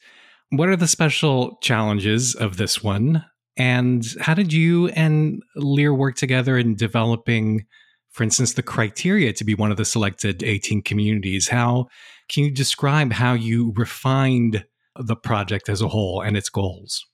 What 0.50 0.68
are 0.68 0.76
the 0.76 0.86
special 0.86 1.56
challenges 1.62 2.34
of 2.34 2.58
this 2.58 2.82
one? 2.82 3.24
And 3.56 4.06
how 4.20 4.34
did 4.34 4.52
you 4.52 4.88
and 4.88 5.42
Lear 5.54 5.94
work 5.94 6.16
together 6.16 6.58
in 6.58 6.74
developing, 6.74 7.66
for 8.10 8.22
instance, 8.22 8.52
the 8.52 8.62
criteria 8.62 9.32
to 9.32 9.44
be 9.44 9.54
one 9.54 9.70
of 9.70 9.76
the 9.78 9.84
selected 9.84 10.42
18 10.42 10.82
communities? 10.82 11.48
How 11.48 11.86
can 12.28 12.44
you 12.44 12.50
describe 12.50 13.12
how 13.12 13.32
you 13.32 13.72
refined 13.76 14.64
the 14.98 15.16
project 15.16 15.68
as 15.68 15.80
a 15.80 15.88
whole 15.88 16.20
and 16.20 16.36
its 16.36 16.50
goals? 16.50 17.06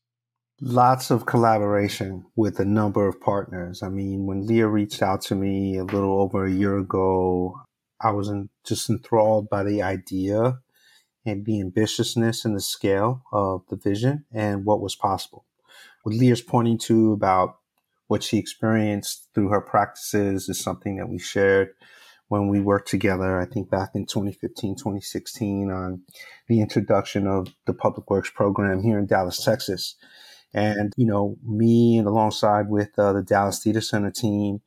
Lots 0.61 1.11
of 1.11 1.27
collaboration 1.27 2.25
with 2.37 2.61
a 2.61 2.65
number 2.65 3.09
of 3.09 3.21
partners. 3.21 3.83
I 3.83 3.89
mean, 3.89 4.27
when 4.27 4.47
Lear 4.47 4.69
reached 4.69 5.03
out 5.03 5.23
to 5.23 5.35
me 5.35 5.77
a 5.77 5.85
little 5.85 6.21
over 6.21 6.45
a 6.45 6.53
year 6.53 6.77
ago, 6.79 7.61
I 8.01 8.11
was 8.11 8.29
in, 8.29 8.49
just 8.65 8.91
enthralled 8.91 9.49
by 9.49 9.65
the 9.65 9.83
idea 9.83 10.59
and 11.25 11.45
the 11.45 11.61
ambitiousness 11.63 12.45
and 12.45 12.55
the 12.55 12.61
scale 12.61 13.23
of 13.33 13.63
the 13.71 13.77
vision 13.77 14.25
and 14.33 14.65
what 14.65 14.81
was 14.81 14.97
possible 14.97 15.45
what 16.03 16.15
Lear's 16.15 16.43
pointing 16.43 16.79
to 16.79 17.13
about 17.13 17.59
what 18.09 18.23
she 18.23 18.39
experienced 18.39 19.29
through 19.35 19.49
her 19.49 19.61
practices 19.61 20.49
is 20.49 20.61
something 20.61 20.97
that 20.97 21.09
we 21.09 21.19
shared 21.19 21.71
when 22.33 22.49
we 22.49 22.61
worked 22.61 22.89
together, 22.89 23.39
I 23.39 23.45
think 23.45 23.69
back 23.69 23.91
in 23.95 24.07
2015, 24.07 24.77
2016 24.77 25.71
on 25.71 26.01
the 26.49 26.63
introduction 26.63 27.27
of 27.27 27.49
the 27.67 27.75
public 27.75 28.09
works 28.09 28.31
program 28.31 28.83
here 28.83 28.99
in 28.99 29.05
Dallas, 29.05 29.45
Texas. 29.45 29.97
And, 30.55 30.95
you 30.97 31.05
know, 31.05 31.37
me 31.47 31.99
and 31.99 32.09
alongside 32.09 32.71
with 32.71 32.99
uh, 32.99 33.13
the 33.13 33.23
Dallas 33.23 33.63
Theater 33.63 33.83
Center 33.83 34.11
team, 34.11 34.63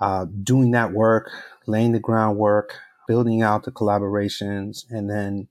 uh, 0.00 0.24
doing 0.42 0.70
that 0.70 0.92
work, 0.92 1.30
laying 1.66 1.92
the 1.92 2.00
groundwork, 2.00 2.74
building 3.06 3.42
out 3.42 3.64
the 3.64 3.70
collaborations, 3.70 4.86
and 4.88 5.10
then 5.10 5.48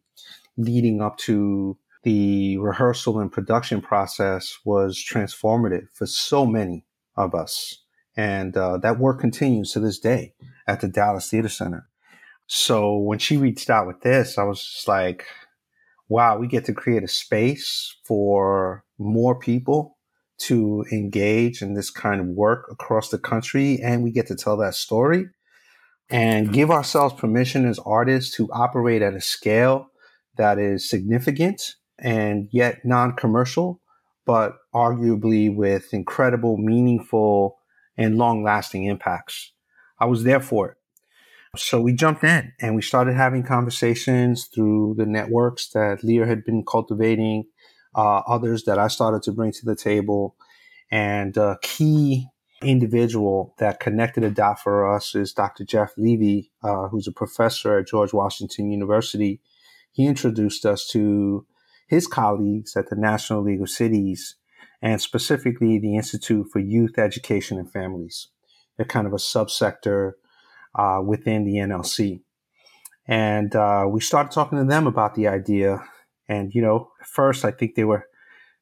leading 0.58 1.04
up 1.04 1.20
to 1.20 1.78
the 2.08 2.58
rehearsal 2.60 3.20
and 3.20 3.30
production 3.30 3.82
process 3.82 4.60
was 4.64 4.96
transformative 4.98 5.90
for 5.94 6.06
so 6.06 6.46
many 6.46 6.86
of 7.18 7.36
us. 7.36 7.84
And 8.16 8.56
uh, 8.56 8.78
that 8.78 8.98
work 8.98 9.20
continues 9.20 9.74
to 9.74 9.82
this 9.82 10.00
day 10.00 10.34
at 10.66 10.80
the 10.80 10.88
Dallas 10.88 11.30
Theater 11.30 11.50
Center. 11.50 11.90
So 12.46 12.96
when 12.96 13.20
she 13.20 13.36
reached 13.36 13.70
out 13.70 13.88
with 13.88 14.00
this, 14.04 14.38
I 14.38 14.44
was 14.44 14.64
just 14.64 14.88
like, 14.88 15.26
wow, 16.08 16.38
we 16.38 16.48
get 16.48 16.64
to 16.68 16.74
create 16.74 17.04
a 17.04 17.10
space 17.10 17.94
for 18.06 18.86
more 18.98 19.38
people 19.38 19.98
to 20.44 20.86
engage 20.90 21.62
in 21.62 21.74
this 21.74 21.90
kind 21.90 22.22
of 22.22 22.28
work 22.28 22.70
across 22.72 23.10
the 23.10 23.20
country. 23.20 23.82
And 23.84 24.02
we 24.02 24.12
get 24.12 24.28
to 24.28 24.36
tell 24.38 24.56
that 24.56 24.76
story 24.76 25.26
and 26.10 26.54
give 26.54 26.72
ourselves 26.72 27.16
permission 27.16 27.68
as 27.68 27.80
artists 27.80 28.34
to 28.38 28.50
operate 28.54 29.02
at 29.02 29.14
a 29.14 29.20
scale 29.20 29.90
that 30.38 30.58
is 30.58 30.90
significant 30.90 31.76
and 32.00 32.48
yet 32.52 32.80
non-commercial, 32.84 33.82
but 34.26 34.54
arguably 34.74 35.54
with 35.54 35.94
incredible, 35.94 36.58
meaningful, 36.58 37.58
and 37.98 38.18
long-lasting 38.18 38.86
impacts. 38.86 39.54
I 40.00 40.06
was 40.06 40.24
there 40.24 40.40
for 40.40 40.70
it. 40.70 40.78
So 41.56 41.82
we 41.82 41.94
jumped 41.94 42.24
in 42.24 42.54
and 42.60 42.76
we 42.76 42.82
started 42.82 43.16
having 43.16 43.44
conversations 43.44 44.46
through 44.54 44.96
the 44.98 45.06
networks 45.06 45.70
that 45.70 46.04
Lear 46.04 46.26
had 46.26 46.44
been 46.46 46.64
cultivating, 46.64 47.46
uh, 47.96 48.20
others 48.28 48.64
that 48.66 48.78
I 48.78 48.88
started 48.90 49.24
to 49.24 49.32
bring 49.32 49.52
to 49.54 49.66
the 49.66 49.76
table. 49.76 50.36
And 50.92 51.36
a 51.38 51.58
key 51.62 52.28
individual 52.62 53.56
that 53.60 53.80
connected 53.80 54.24
a 54.24 54.32
dot 54.32 54.60
for 54.60 54.94
us 54.94 55.16
is 55.16 55.34
Dr. 55.34 55.64
Jeff 55.64 55.94
Levi, 55.98 56.48
uh, 56.64 56.88
who's 56.90 57.08
a 57.08 57.12
professor 57.12 57.80
at 57.80 57.88
George 57.88 58.14
Washington 58.14 58.72
University. 58.72 59.42
He 59.92 60.06
introduced 60.06 60.66
us 60.66 60.88
to 60.90 61.46
his 61.88 62.06
colleagues 62.08 62.76
at 62.76 62.90
the 62.90 62.96
National 62.96 63.44
League 63.44 63.62
of 63.62 63.70
Cities 63.70 64.36
and 64.82 65.02
specifically 65.02 65.80
the 65.80 65.96
Institute 65.96 66.48
for 66.52 66.60
Youth 66.60 66.98
Education 66.98 67.58
and 67.58 67.72
Families. 67.72 68.28
They're 68.76 68.86
kind 68.86 69.08
of 69.08 69.14
a 69.14 69.18
subsector 69.18 70.14
uh, 70.76 71.02
within 71.04 71.46
the 71.46 71.56
NLC. 71.56 72.22
And 73.08 73.56
uh, 73.56 73.86
we 73.90 74.02
started 74.02 74.32
talking 74.32 74.60
to 74.60 74.66
them 74.66 74.86
about 74.86 75.16
the 75.16 75.28
idea. 75.28 75.84
And, 76.28 76.54
you 76.54 76.62
know, 76.62 76.92
first, 77.04 77.46
I 77.46 77.52
think 77.52 77.76
they 77.76 77.86
were 77.86 78.06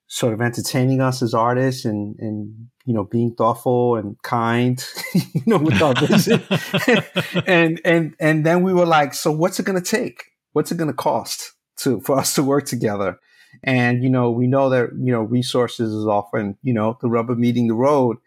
sort 0.07 0.33
of 0.33 0.41
entertaining 0.41 1.01
us 1.01 1.23
as 1.23 1.33
artists 1.33 1.83
and, 1.83 2.15
and 2.19 2.67
you 2.85 2.93
know, 2.93 3.03
being 3.03 3.33
thoughtful 3.33 3.95
and 3.95 4.21
kind, 4.21 4.85
you 5.13 5.41
know, 5.47 5.57
with 5.57 5.81
our 5.81 5.95
vision. 5.95 6.43
and, 7.47 7.81
and, 7.83 8.15
and 8.19 8.45
then 8.45 8.61
we 8.61 8.71
were 8.71 8.85
like, 8.85 9.15
so 9.15 9.31
what's 9.31 9.59
it 9.59 9.65
going 9.65 9.81
to 9.81 9.89
take? 9.89 10.23
What's 10.53 10.71
it 10.71 10.77
going 10.77 10.91
to 10.91 10.93
cost? 10.93 11.54
To 11.77 11.99
for 12.05 12.19
us 12.19 12.35
to 12.35 12.43
work 12.43 12.65
together. 12.65 13.19
And 13.63 14.03
you 14.03 14.09
know, 14.09 14.31
we 14.31 14.47
know 14.47 14.69
that 14.69 14.89
you 14.93 15.11
know 15.11 15.21
resources 15.21 15.93
is 15.93 16.05
often 16.05 16.57
you 16.61 16.73
know 16.73 16.97
the 17.01 17.07
rubber 17.07 17.35
meeting 17.35 17.67
the 17.67 17.73
road, 17.73 18.17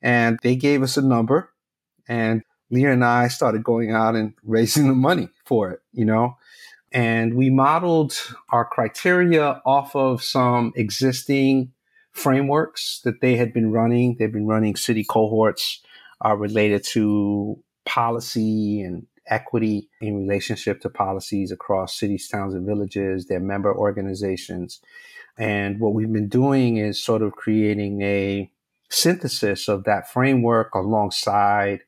and 0.00 0.38
they 0.42 0.56
gave 0.56 0.82
us 0.82 0.96
a 0.96 1.02
number, 1.02 1.50
and 2.08 2.42
Lear 2.70 2.92
and 2.92 3.04
I 3.04 3.28
started 3.28 3.64
going 3.64 3.92
out 3.92 4.14
and 4.14 4.34
raising 4.44 4.88
the 4.88 4.94
money 4.94 5.28
for 5.44 5.70
it. 5.70 5.80
You 5.92 6.04
know, 6.04 6.36
and 6.92 7.34
we 7.34 7.50
modeled 7.50 8.14
our 8.50 8.64
criteria 8.64 9.60
off 9.64 9.96
of 9.96 10.22
some 10.22 10.72
existing 10.76 11.72
frameworks 12.12 13.00
that 13.04 13.20
they 13.20 13.36
had 13.36 13.52
been 13.52 13.72
running. 13.72 14.16
They've 14.18 14.32
been 14.32 14.46
running 14.46 14.76
city 14.76 15.04
cohorts 15.04 15.82
uh, 16.24 16.34
related 16.34 16.84
to 16.84 17.62
policy 17.84 18.80
and 18.80 19.06
equity 19.28 19.88
in 20.00 20.16
relationship 20.16 20.80
to 20.80 20.88
policies 20.88 21.50
across 21.50 21.98
cities, 21.98 22.28
towns, 22.28 22.54
and 22.54 22.66
villages, 22.66 23.26
their 23.26 23.40
member 23.40 23.74
organizations. 23.76 24.80
And 25.38 25.80
what 25.80 25.94
we've 25.94 26.12
been 26.12 26.28
doing 26.28 26.76
is 26.78 27.02
sort 27.02 27.22
of 27.22 27.32
creating 27.32 28.02
a 28.02 28.50
synthesis 28.88 29.68
of 29.68 29.84
that 29.84 30.10
framework 30.10 30.74
alongside 30.74 31.80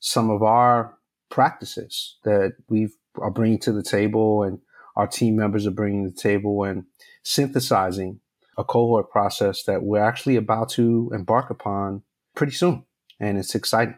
some 0.00 0.30
of 0.30 0.42
our 0.42 0.96
practices 1.30 2.16
that 2.24 2.54
we 2.68 2.88
are 3.16 3.30
bringing 3.30 3.58
to 3.60 3.72
the 3.72 3.82
table 3.82 4.42
and 4.42 4.58
our 4.96 5.06
team 5.06 5.36
members 5.36 5.66
are 5.66 5.70
bringing 5.70 6.04
to 6.04 6.10
the 6.10 6.20
table 6.20 6.64
and 6.64 6.84
synthesizing 7.22 8.20
a 8.58 8.64
cohort 8.64 9.10
process 9.10 9.62
that 9.64 9.82
we're 9.82 10.02
actually 10.02 10.36
about 10.36 10.68
to 10.68 11.10
embark 11.14 11.48
upon 11.48 12.02
pretty 12.34 12.52
soon. 12.52 12.84
And 13.18 13.38
it's 13.38 13.54
exciting. 13.54 13.96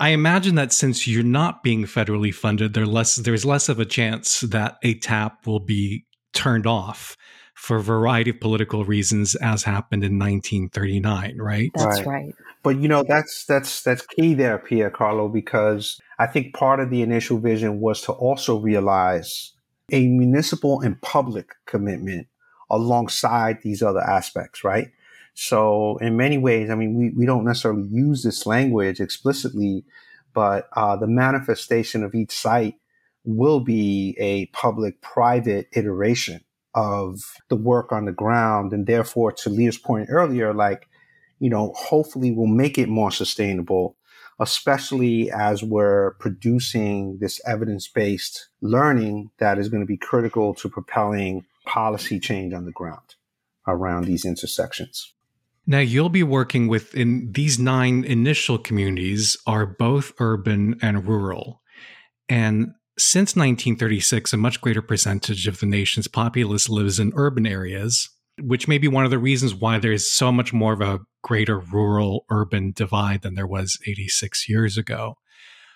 I 0.00 0.10
imagine 0.10 0.54
that 0.54 0.72
since 0.72 1.06
you're 1.06 1.24
not 1.24 1.62
being 1.62 1.84
federally 1.84 2.32
funded, 2.32 2.74
there 2.74 2.86
less, 2.86 3.16
there's 3.16 3.44
less 3.44 3.68
of 3.68 3.80
a 3.80 3.84
chance 3.84 4.40
that 4.40 4.78
a 4.82 4.94
tap 4.94 5.46
will 5.46 5.60
be 5.60 6.04
turned 6.34 6.66
off 6.66 7.16
for 7.54 7.78
a 7.78 7.82
variety 7.82 8.30
of 8.30 8.40
political 8.40 8.84
reasons, 8.84 9.34
as 9.36 9.64
happened 9.64 10.04
in 10.04 10.18
1939, 10.18 11.38
right? 11.38 11.70
That's 11.74 11.98
right. 12.00 12.06
right. 12.06 12.34
But 12.62 12.80
you 12.80 12.88
know, 12.88 13.04
that's 13.06 13.44
that's 13.46 13.82
that's 13.82 14.06
key 14.06 14.34
there, 14.34 14.58
Pierre 14.58 14.90
Carlo, 14.90 15.28
because 15.28 15.98
I 16.18 16.26
think 16.26 16.54
part 16.54 16.80
of 16.80 16.90
the 16.90 17.02
initial 17.02 17.38
vision 17.38 17.80
was 17.80 18.02
to 18.02 18.12
also 18.12 18.60
realize 18.60 19.52
a 19.90 20.06
municipal 20.06 20.80
and 20.80 21.00
public 21.02 21.50
commitment 21.66 22.28
alongside 22.70 23.58
these 23.62 23.82
other 23.82 24.00
aspects, 24.00 24.62
right? 24.62 24.88
So 25.40 25.98
in 25.98 26.16
many 26.16 26.36
ways, 26.36 26.68
I 26.68 26.74
mean, 26.74 26.94
we, 26.98 27.10
we 27.10 27.24
don't 27.24 27.44
necessarily 27.44 27.86
use 27.86 28.24
this 28.24 28.44
language 28.44 28.98
explicitly, 28.98 29.84
but 30.34 30.68
uh, 30.72 30.96
the 30.96 31.06
manifestation 31.06 32.02
of 32.02 32.12
each 32.12 32.32
site 32.32 32.74
will 33.24 33.60
be 33.60 34.16
a 34.18 34.46
public 34.46 35.00
private 35.00 35.68
iteration 35.76 36.40
of 36.74 37.20
the 37.50 37.54
work 37.54 37.92
on 37.92 38.04
the 38.04 38.12
ground. 38.12 38.72
And 38.72 38.88
therefore, 38.88 39.30
to 39.30 39.48
Lear's 39.48 39.78
point 39.78 40.08
earlier, 40.10 40.52
like, 40.52 40.88
you 41.38 41.50
know, 41.50 41.72
hopefully 41.76 42.32
we'll 42.32 42.48
make 42.48 42.76
it 42.76 42.88
more 42.88 43.12
sustainable 43.12 43.96
especially 44.40 45.32
as 45.32 45.64
we're 45.64 46.12
producing 46.20 47.18
this 47.18 47.40
evidence 47.44 47.88
based 47.88 48.50
learning 48.60 49.28
that 49.38 49.58
is 49.58 49.68
going 49.68 49.82
to 49.82 49.86
be 49.86 49.96
critical 49.96 50.54
to 50.54 50.68
propelling 50.68 51.44
policy 51.66 52.20
change 52.20 52.54
on 52.54 52.64
the 52.64 52.70
ground 52.70 53.16
around 53.66 54.04
these 54.04 54.24
intersections. 54.24 55.12
Now, 55.70 55.80
you'll 55.80 56.08
be 56.08 56.22
working 56.22 56.66
with 56.66 56.94
in 56.94 57.30
these 57.32 57.58
nine 57.58 58.02
initial 58.02 58.56
communities 58.56 59.36
are 59.46 59.66
both 59.66 60.14
urban 60.18 60.78
and 60.80 61.06
rural. 61.06 61.60
And 62.26 62.72
since 62.98 63.36
1936, 63.36 64.32
a 64.32 64.38
much 64.38 64.62
greater 64.62 64.80
percentage 64.80 65.46
of 65.46 65.60
the 65.60 65.66
nation's 65.66 66.08
populace 66.08 66.70
lives 66.70 66.98
in 66.98 67.12
urban 67.14 67.46
areas, 67.46 68.08
which 68.40 68.66
may 68.66 68.78
be 68.78 68.88
one 68.88 69.04
of 69.04 69.10
the 69.10 69.18
reasons 69.18 69.54
why 69.54 69.78
there's 69.78 70.10
so 70.10 70.32
much 70.32 70.54
more 70.54 70.72
of 70.72 70.80
a 70.80 71.00
greater 71.20 71.58
rural 71.58 72.24
urban 72.30 72.72
divide 72.72 73.20
than 73.20 73.34
there 73.34 73.46
was 73.46 73.78
86 73.86 74.48
years 74.48 74.78
ago. 74.78 75.18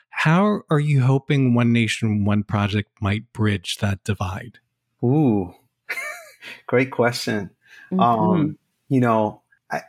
How 0.09 0.63
are 0.71 0.81
you 0.81 1.03
hoping 1.03 1.53
One 1.53 1.71
Nation, 1.71 2.25
One 2.25 2.45
Project 2.45 2.89
might 3.03 3.31
bridge 3.35 3.77
that 3.83 4.03
divide? 4.05 4.59
Ooh, 5.05 5.53
great 6.67 6.91
question. 6.91 7.51
Mm-hmm. 7.93 8.01
Um, 8.01 8.59
you 8.89 9.01
know, 9.01 9.42
I, 9.73 9.81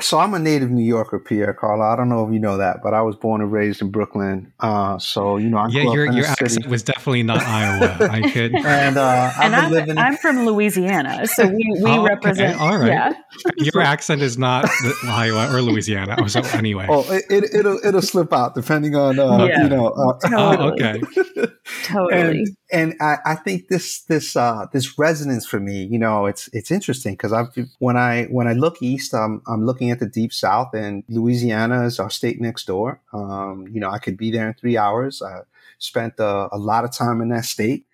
so 0.00 0.18
I'm 0.18 0.34
a 0.34 0.38
native 0.38 0.70
New 0.70 0.84
Yorker, 0.84 1.18
Pierre 1.18 1.52
Carlo. 1.52 1.84
I 1.84 1.96
don't 1.96 2.08
know 2.08 2.24
if 2.24 2.32
you 2.32 2.38
know 2.38 2.58
that, 2.58 2.80
but 2.80 2.94
I 2.94 3.02
was 3.02 3.16
born 3.16 3.40
and 3.40 3.50
raised 3.50 3.82
in 3.82 3.90
Brooklyn. 3.90 4.52
Uh, 4.60 4.98
so 4.98 5.36
you 5.36 5.48
know, 5.48 5.56
I 5.56 5.66
yeah, 5.68 5.82
your 5.82 6.12
your 6.12 6.26
accent 6.26 6.52
city. 6.52 6.68
was 6.68 6.84
definitely 6.84 7.24
not 7.24 7.42
Iowa. 7.42 8.08
I 8.08 8.30
could, 8.30 8.54
and, 8.64 8.96
uh, 8.96 9.32
and 9.42 9.56
I'm, 9.56 9.72
living... 9.72 9.98
I'm 9.98 10.16
from 10.16 10.46
Louisiana, 10.46 11.26
so 11.26 11.44
we 11.46 11.68
we 11.82 11.90
oh, 11.90 12.04
represent. 12.04 12.54
Okay. 12.54 12.64
All 12.64 12.78
right, 12.78 12.88
yeah. 12.88 13.14
your 13.56 13.82
accent 13.82 14.22
is 14.22 14.38
not 14.38 14.70
Iowa 15.04 15.52
or 15.52 15.60
Louisiana. 15.60 16.16
Oh, 16.20 16.28
so 16.28 16.40
anyway, 16.52 16.86
oh, 16.88 17.04
it, 17.10 17.24
will 17.28 17.58
it'll, 17.58 17.80
it'll 17.84 18.02
slip 18.02 18.32
out 18.32 18.54
depending 18.54 18.94
on 18.94 19.18
uh, 19.18 19.44
yeah. 19.44 19.64
you 19.64 19.68
know. 19.68 19.88
Uh, 19.88 20.18
totally. 20.20 20.56
oh, 20.56 20.72
okay, 20.72 21.52
totally. 21.84 22.38
And, 22.38 22.56
and 22.72 22.94
I, 23.00 23.18
I, 23.24 23.34
think 23.34 23.68
this 23.68 24.02
this 24.02 24.36
uh, 24.36 24.66
this 24.72 24.98
resonance 24.98 25.46
for 25.46 25.60
me, 25.60 25.84
you 25.84 25.98
know, 25.98 26.26
it's 26.26 26.48
it's 26.52 26.70
interesting 26.70 27.14
because 27.14 27.32
I've 27.32 27.48
when 27.78 27.96
I 27.96 28.24
when 28.24 28.46
I 28.46 28.52
look 28.52 28.82
east, 28.82 29.14
I'm 29.14 29.42
I'm 29.46 29.64
looking 29.64 29.90
at 29.90 29.98
the 29.98 30.06
deep 30.06 30.32
south, 30.32 30.74
and 30.74 31.04
Louisiana 31.08 31.84
is 31.84 31.98
our 31.98 32.10
state 32.10 32.40
next 32.40 32.66
door. 32.66 33.00
Um, 33.12 33.66
you 33.70 33.80
know, 33.80 33.90
I 33.90 33.98
could 33.98 34.16
be 34.16 34.30
there 34.30 34.48
in 34.48 34.54
three 34.54 34.76
hours. 34.76 35.22
I 35.22 35.40
spent 35.78 36.20
uh, 36.20 36.48
a 36.52 36.58
lot 36.58 36.84
of 36.84 36.92
time 36.92 37.20
in 37.20 37.28
that 37.30 37.44
state. 37.44 37.86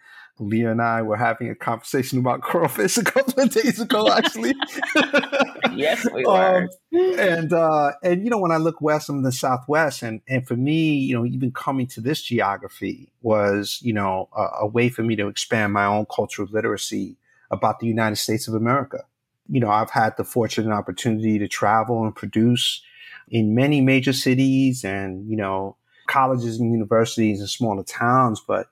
Lear 0.49 0.71
and 0.71 0.83
I 0.83 1.03
were 1.03 1.17
having 1.17 1.49
a 1.49 1.55
conversation 1.55 2.19
about 2.19 2.41
crawfish 2.43 2.97
a 2.99 3.05
couple 3.05 3.43
of 3.43 3.51
days 3.51 3.81
ago, 3.81 4.11
actually. 4.11 4.55
yes, 5.75 6.07
we 6.13 6.25
were. 6.27 6.69
Um, 6.93 7.19
and 7.19 7.53
uh, 7.53 7.93
and 8.03 8.25
you 8.25 8.31
know, 8.31 8.39
when 8.39 8.53
I 8.53 8.57
look 8.57 8.81
west, 8.81 9.09
I'm 9.09 9.17
in 9.17 9.23
the 9.23 9.33
southwest, 9.33 10.03
and 10.03 10.21
and 10.29 10.47
for 10.47 10.57
me, 10.57 10.95
you 10.95 11.15
know, 11.15 11.25
even 11.25 11.51
coming 11.53 11.87
to 11.89 12.01
this 12.01 12.23
geography 12.23 13.13
was, 13.23 13.79
you 13.83 13.93
know, 13.93 14.29
a, 14.37 14.49
a 14.61 14.67
way 14.67 14.89
for 14.89 15.03
me 15.03 15.17
to 15.17 15.29
expand 15.29 15.73
my 15.73 15.87
own 15.87 16.07
cultural 16.15 16.49
literacy 16.51 17.17
about 17.51 17.81
the 17.81 17.87
United 17.87 18.17
States 18.17 18.49
of 18.49 18.55
America. 18.55 19.05
You 19.49 19.61
know, 19.61 19.71
I've 19.71 19.91
had 19.91 20.17
the 20.17 20.25
fortune 20.25 20.65
and 20.65 20.73
opportunity 20.73 21.39
to 21.39 21.49
travel 21.49 22.05
and 22.05 22.15
produce 22.15 22.83
in 23.29 23.55
many 23.55 23.81
major 23.81 24.13
cities 24.13 24.85
and 24.85 25.29
you 25.29 25.37
know 25.37 25.77
colleges 26.07 26.61
and 26.61 26.73
universities 26.73 27.41
and 27.41 27.49
smaller 27.49 27.83
towns, 27.83 28.43
but 28.47 28.67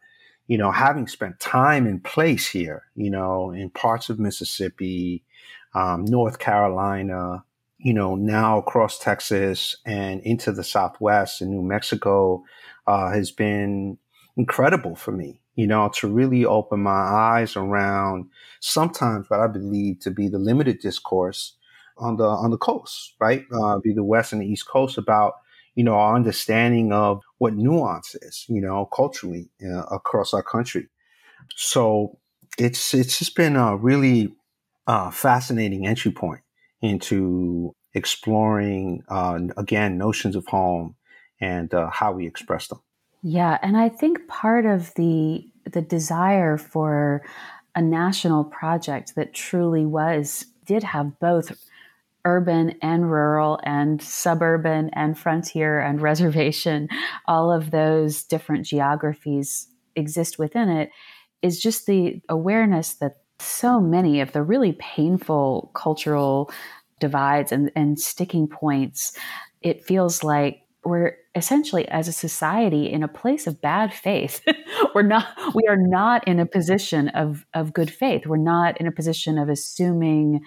you 0.50 0.59
know, 0.59 0.73
having 0.73 1.07
spent 1.07 1.38
time 1.38 1.87
in 1.87 2.00
place 2.00 2.49
here, 2.49 2.83
you 2.97 3.09
know, 3.09 3.52
in 3.52 3.71
parts 3.71 4.11
of 4.11 4.19
Mississippi, 4.19 5.23
um, 5.76 6.04
North 6.04 6.40
Carolina, 6.40 7.45
you 7.78 7.95
know, 7.95 8.16
now 8.16 8.59
across 8.59 8.99
Texas 8.99 9.76
and 9.87 10.21
into 10.23 10.50
the 10.50 10.64
Southwest 10.64 11.40
and 11.40 11.52
New 11.52 11.62
Mexico, 11.62 12.42
uh, 12.88 13.12
has 13.12 13.30
been 13.30 13.97
incredible 14.37 14.97
for 14.97 15.12
me, 15.12 15.40
you 15.54 15.69
know, 15.69 15.88
to 15.95 16.09
really 16.09 16.45
open 16.45 16.80
my 16.80 16.90
eyes 16.90 17.54
around 17.54 18.28
sometimes 18.59 19.30
what 19.30 19.38
I 19.38 19.47
believe 19.47 20.00
to 20.00 20.11
be 20.11 20.26
the 20.26 20.40
limited 20.40 20.80
discourse 20.80 21.54
on 21.97 22.16
the, 22.16 22.25
on 22.25 22.50
the 22.50 22.59
coast, 22.59 23.14
right? 23.21 23.45
Uh, 23.54 23.78
be 23.78 23.92
the 23.92 24.02
West 24.02 24.33
and 24.33 24.42
the 24.42 24.47
East 24.47 24.66
Coast 24.66 24.99
about, 24.99 25.35
you 25.75 25.85
know, 25.85 25.95
our 25.95 26.17
understanding 26.17 26.93
of 26.93 27.23
what 27.39 27.55
nuance 27.55 28.15
is, 28.23 28.45
you 28.49 28.61
know, 28.61 28.87
culturally 28.87 29.50
uh, 29.65 29.85
across 29.85 30.35
our 30.35 30.43
country. 30.43 30.89
So 31.57 32.19
it's 32.59 32.95
it's 32.95 33.19
just 33.19 33.35
been 33.37 33.57
a 33.57 33.77
really 33.77 34.33
uh, 34.87 35.11
fascinating 35.11 35.87
entry 35.87 36.11
point 36.11 36.41
into 36.83 37.75
exploring 37.95 39.03
uh, 39.09 39.39
again 39.57 39.99
notions 39.99 40.37
of 40.37 40.47
home 40.47 40.97
and 41.41 41.73
uh, 41.73 41.91
how 41.91 42.13
we 42.13 42.26
express 42.26 42.69
them. 42.69 42.80
Yeah, 43.23 43.59
and 43.63 43.76
I 43.76 43.89
think 43.89 44.28
part 44.28 44.67
of 44.67 44.95
the 44.95 45.47
the 45.65 45.83
desire 45.83 46.56
for 46.56 47.23
a 47.75 47.83
national 47.83 48.45
project 48.45 49.15
that 49.15 49.35
truly 49.35 49.87
was 49.87 50.47
did 50.67 50.83
have 50.83 51.19
both 51.21 51.70
urban 52.25 52.75
and 52.83 53.11
rural 53.11 53.59
and 53.65 54.02
suburban 54.02 54.91
and 54.93 55.19
frontier 55.19 55.80
and 55.80 56.00
reservation, 56.02 56.89
all 57.26 57.52
of 57.52 57.71
those 57.71 58.23
different 58.23 58.67
geographies 58.67 59.69
exist 59.97 60.39
within 60.39 60.69
it, 60.69 60.91
is 61.43 61.61
just 61.61 61.87
the 61.87 62.21
awareness 62.28 62.95
that 62.95 63.17
so 63.39 63.80
many 63.80 64.21
of 64.21 64.33
the 64.33 64.43
really 64.43 64.73
painful 64.73 65.71
cultural 65.75 66.50
divides 66.99 67.50
and, 67.50 67.73
and 67.75 67.99
sticking 67.99 68.47
points, 68.47 69.17
it 69.63 69.83
feels 69.83 70.23
like 70.23 70.63
we're 70.85 71.17
essentially 71.35 71.87
as 71.89 72.09
a 72.09 72.13
society 72.13 72.91
in 72.91 73.02
a 73.02 73.09
place 73.09 73.47
of 73.47 73.61
bad 73.61 73.93
faith. 73.93 74.43
We're 74.95 75.02
not 75.02 75.26
we 75.54 75.67
are 75.69 75.76
not 75.76 76.26
in 76.26 76.41
a 76.41 76.47
position 76.47 77.09
of 77.09 77.45
of 77.54 77.73
good 77.73 77.91
faith. 77.91 78.26
We're 78.26 78.39
not 78.39 78.80
in 78.80 78.87
a 78.87 78.93
position 78.93 79.39
of 79.39 79.49
assuming 79.49 80.41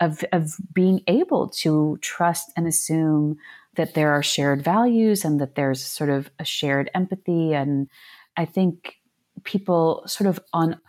of, 0.00 0.24
of 0.32 0.54
being 0.72 1.02
able 1.06 1.48
to 1.48 1.98
trust 2.00 2.50
and 2.56 2.66
assume 2.66 3.36
that 3.76 3.94
there 3.94 4.12
are 4.12 4.22
shared 4.22 4.62
values 4.62 5.24
and 5.24 5.40
that 5.40 5.54
there's 5.54 5.84
sort 5.84 6.10
of 6.10 6.30
a 6.38 6.44
shared 6.44 6.90
empathy. 6.94 7.54
And 7.54 7.88
I 8.36 8.44
think 8.44 8.96
people 9.44 10.02
sort 10.06 10.28
of 10.28 10.40
on 10.52 10.80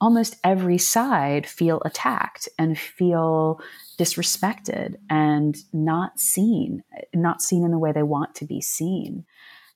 almost 0.00 0.36
every 0.44 0.78
side 0.78 1.46
feel 1.46 1.80
attacked 1.84 2.48
and 2.58 2.78
feel 2.78 3.60
disrespected 3.98 4.96
and 5.08 5.56
not 5.72 6.20
seen, 6.20 6.82
not 7.14 7.40
seen 7.40 7.64
in 7.64 7.70
the 7.70 7.78
way 7.78 7.92
they 7.92 8.02
want 8.02 8.34
to 8.34 8.44
be 8.44 8.60
seen. 8.60 9.24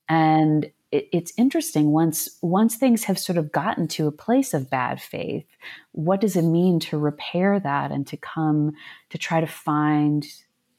And 0.09 0.71
it, 0.93 1.09
it's 1.13 1.33
interesting 1.37 1.91
once 1.91 2.29
once 2.43 2.77
things 2.77 3.05
have 3.05 3.19
sort 3.19 3.39
of 3.39 3.53
gotten 3.53 3.87
to 3.89 4.07
a 4.07 4.13
place 4.13 4.55
of 4.55 4.71
bad 4.71 5.01
faith 5.01 5.47
what 5.93 6.21
does 6.21 6.37
it 6.37 6.43
mean 6.43 6.81
to 6.81 6.99
repair 6.99 7.61
that 7.61 7.91
and 7.91 8.07
to 8.07 8.17
come 8.17 8.73
to 9.11 9.19
try 9.19 9.41
to 9.41 9.47
find 9.47 10.27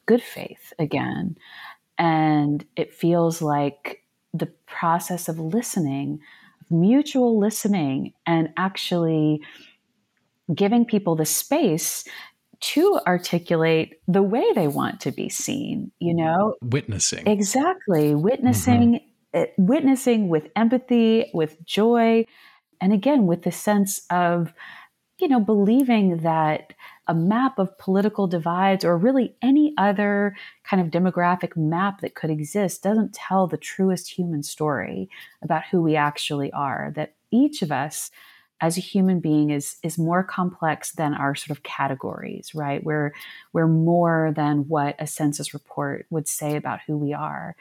good 0.05 0.21
faith 0.21 0.73
again 0.79 1.35
and 1.97 2.65
it 2.75 2.93
feels 2.93 3.41
like 3.41 4.03
the 4.33 4.51
process 4.65 5.27
of 5.29 5.39
listening 5.39 6.19
mutual 6.71 7.37
listening 7.37 8.13
and 8.25 8.49
actually 8.57 9.41
giving 10.53 10.85
people 10.85 11.15
the 11.15 11.25
space 11.25 12.05
to 12.59 12.99
articulate 13.07 13.99
the 14.07 14.21
way 14.21 14.45
they 14.53 14.67
want 14.67 15.01
to 15.01 15.11
be 15.11 15.29
seen, 15.29 15.91
you 15.99 16.13
know? 16.13 16.55
Witnessing. 16.61 17.25
Exactly. 17.27 18.13
Witnessing 18.13 18.93
mm-hmm. 18.93 19.10
Uh, 19.33 19.45
witnessing 19.57 20.27
with 20.27 20.49
empathy, 20.57 21.31
with 21.33 21.63
joy, 21.65 22.25
and 22.81 22.91
again, 22.91 23.27
with 23.27 23.43
the 23.43 23.51
sense 23.51 24.01
of, 24.09 24.53
you 25.19 25.27
know, 25.29 25.39
believing 25.39 26.17
that 26.17 26.73
a 27.07 27.13
map 27.13 27.57
of 27.57 27.77
political 27.77 28.27
divides 28.27 28.83
or 28.83 28.97
really 28.97 29.35
any 29.41 29.73
other 29.77 30.35
kind 30.65 30.81
of 30.81 30.89
demographic 30.89 31.55
map 31.55 32.01
that 32.01 32.15
could 32.15 32.29
exist 32.29 32.83
doesn't 32.83 33.13
tell 33.13 33.47
the 33.47 33.57
truest 33.57 34.11
human 34.11 34.43
story 34.43 35.09
about 35.41 35.63
who 35.71 35.81
we 35.81 35.95
actually 35.95 36.51
are, 36.51 36.91
that 36.95 37.13
each 37.31 37.61
of 37.61 37.71
us 37.71 38.11
as 38.59 38.77
a 38.77 38.81
human 38.81 39.19
being 39.19 39.49
is 39.49 39.77
is 39.81 39.97
more 39.97 40.23
complex 40.23 40.91
than 40.91 41.13
our 41.13 41.35
sort 41.35 41.57
of 41.57 41.63
categories, 41.63 42.53
right? 42.53 42.83
We're 42.83 43.13
we're 43.53 43.67
more 43.67 44.33
than 44.35 44.67
what 44.67 44.95
a 44.99 45.07
census 45.07 45.53
report 45.53 46.05
would 46.09 46.27
say 46.27 46.55
about 46.55 46.79
who 46.85 46.97
we 46.97 47.13
are 47.13 47.55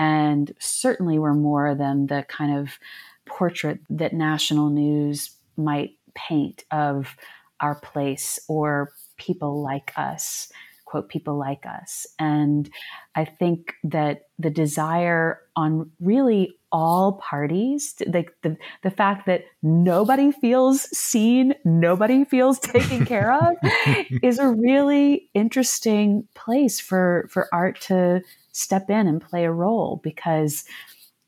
and 0.00 0.52
certainly 0.58 1.18
were 1.18 1.34
more 1.34 1.74
than 1.74 2.06
the 2.06 2.24
kind 2.28 2.58
of 2.58 2.78
portrait 3.26 3.78
that 3.90 4.14
national 4.14 4.70
news 4.70 5.30
might 5.56 5.90
paint 6.14 6.64
of 6.72 7.14
our 7.60 7.74
place 7.76 8.40
or 8.48 8.92
people 9.18 9.62
like 9.62 9.92
us 9.96 10.50
quote 10.90 11.08
people 11.08 11.38
like 11.38 11.64
us. 11.66 12.04
And 12.18 12.68
i 13.14 13.24
think 13.24 13.74
that 13.84 14.28
the 14.38 14.50
desire 14.50 15.40
on 15.56 15.90
really 16.00 16.56
all 16.72 17.14
parties 17.14 18.00
like 18.06 18.32
the, 18.42 18.56
the 18.82 18.90
fact 18.90 19.26
that 19.26 19.42
nobody 19.62 20.30
feels 20.30 20.82
seen 20.96 21.54
nobody 21.64 22.24
feels 22.24 22.58
taken 22.76 23.04
care 23.04 23.32
of 23.32 23.56
is 24.22 24.38
a 24.38 24.48
really 24.48 25.28
interesting 25.34 26.26
place 26.34 26.80
for 26.80 27.28
for 27.30 27.48
art 27.52 27.80
to 27.80 28.22
step 28.60 28.90
in 28.90 29.06
and 29.06 29.20
play 29.20 29.44
a 29.44 29.52
role 29.52 30.00
because 30.02 30.64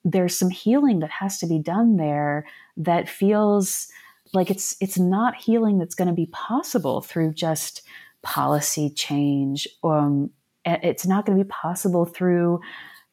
there's 0.04 0.36
some 0.36 0.50
healing 0.50 1.00
that 1.00 1.10
has 1.10 1.38
to 1.38 1.46
be 1.46 1.58
done 1.58 1.96
there 1.96 2.46
that 2.76 3.08
feels 3.08 3.88
like 4.32 4.50
it's 4.50 4.76
it's 4.80 4.98
not 4.98 5.36
healing 5.36 5.78
that's 5.78 5.94
going 5.94 6.08
to 6.08 6.14
be 6.14 6.26
possible 6.26 7.00
through 7.00 7.32
just 7.34 7.82
policy 8.22 8.90
change. 8.90 9.68
Um, 9.84 10.30
it's 10.64 11.06
not 11.06 11.26
going 11.26 11.36
to 11.36 11.44
be 11.44 11.48
possible 11.48 12.04
through 12.04 12.60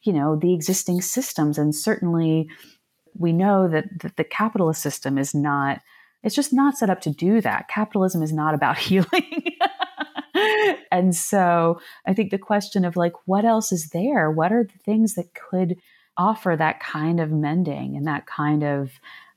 you 0.03 0.13
know 0.13 0.35
the 0.35 0.53
existing 0.53 1.01
systems. 1.01 1.57
And 1.57 1.75
certainly 1.75 2.49
we 3.17 3.33
know 3.33 3.67
that, 3.67 3.85
that 4.01 4.17
the 4.17 4.23
capitalist 4.23 4.81
system 4.81 5.17
is 5.17 5.35
not 5.35 5.81
it's 6.21 6.35
just 6.35 6.51
not 6.51 6.77
set 6.77 6.89
up 6.89 6.99
to 7.01 7.09
do 7.09 7.39
that. 7.41 7.69
Capitalism 7.69 8.21
is 8.21 8.33
not 8.33 8.53
about 8.53 8.77
healing 8.89 9.48
and 10.91 11.15
so 11.15 11.79
i 12.07 12.13
think 12.13 12.31
the 12.31 12.37
question 12.37 12.85
of 12.85 12.95
like 12.95 13.13
what 13.25 13.45
else 13.45 13.71
is 13.71 13.89
there 13.89 14.29
what 14.29 14.51
are 14.51 14.63
the 14.63 14.79
things 14.79 15.15
that 15.15 15.33
could 15.33 15.75
offer 16.17 16.55
that 16.55 16.79
kind 16.79 17.19
of 17.19 17.31
mending 17.31 17.95
and 17.95 18.05
that 18.05 18.25
kind 18.25 18.63
of 18.63 18.91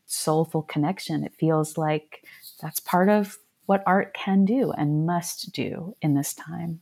soulful 0.06 0.62
connection 0.62 1.24
it 1.24 1.34
feels 1.38 1.78
like 1.78 2.24
that's 2.60 2.80
part 2.80 3.08
of 3.08 3.38
what 3.66 3.82
art 3.86 4.12
can 4.14 4.44
do 4.44 4.72
and 4.72 5.06
must 5.06 5.52
do 5.52 5.94
in 6.02 6.14
this 6.14 6.34
time 6.34 6.80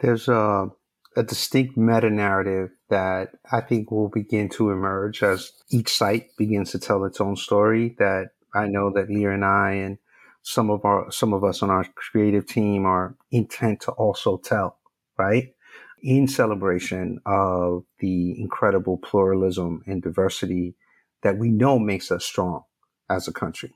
there's 0.00 0.28
a, 0.28 0.70
a 1.16 1.22
distinct 1.22 1.76
meta 1.76 2.10
narrative 2.10 2.70
that 2.88 3.30
I 3.50 3.60
think 3.60 3.90
will 3.90 4.08
begin 4.08 4.48
to 4.50 4.70
emerge 4.70 5.22
as 5.22 5.52
each 5.70 5.94
site 5.94 6.36
begins 6.36 6.72
to 6.72 6.78
tell 6.78 7.04
its 7.04 7.20
own 7.20 7.36
story. 7.36 7.94
That 7.98 8.30
I 8.54 8.66
know 8.66 8.90
that 8.94 9.10
Lear 9.10 9.32
and 9.32 9.44
I 9.44 9.72
and 9.72 9.98
some 10.42 10.70
of 10.70 10.84
our 10.84 11.10
some 11.10 11.32
of 11.32 11.44
us 11.44 11.62
on 11.62 11.70
our 11.70 11.84
creative 11.94 12.46
team 12.46 12.86
are 12.86 13.16
intent 13.30 13.80
to 13.82 13.92
also 13.92 14.38
tell, 14.38 14.78
right? 15.18 15.54
In 16.02 16.26
celebration 16.26 17.20
of 17.26 17.84
the 17.98 18.40
incredible 18.40 18.96
pluralism 18.96 19.82
and 19.86 20.02
diversity 20.02 20.74
that 21.22 21.36
we 21.36 21.50
know 21.50 21.78
makes 21.78 22.10
us 22.10 22.24
strong 22.24 22.62
as 23.10 23.28
a 23.28 23.32
country. 23.32 23.74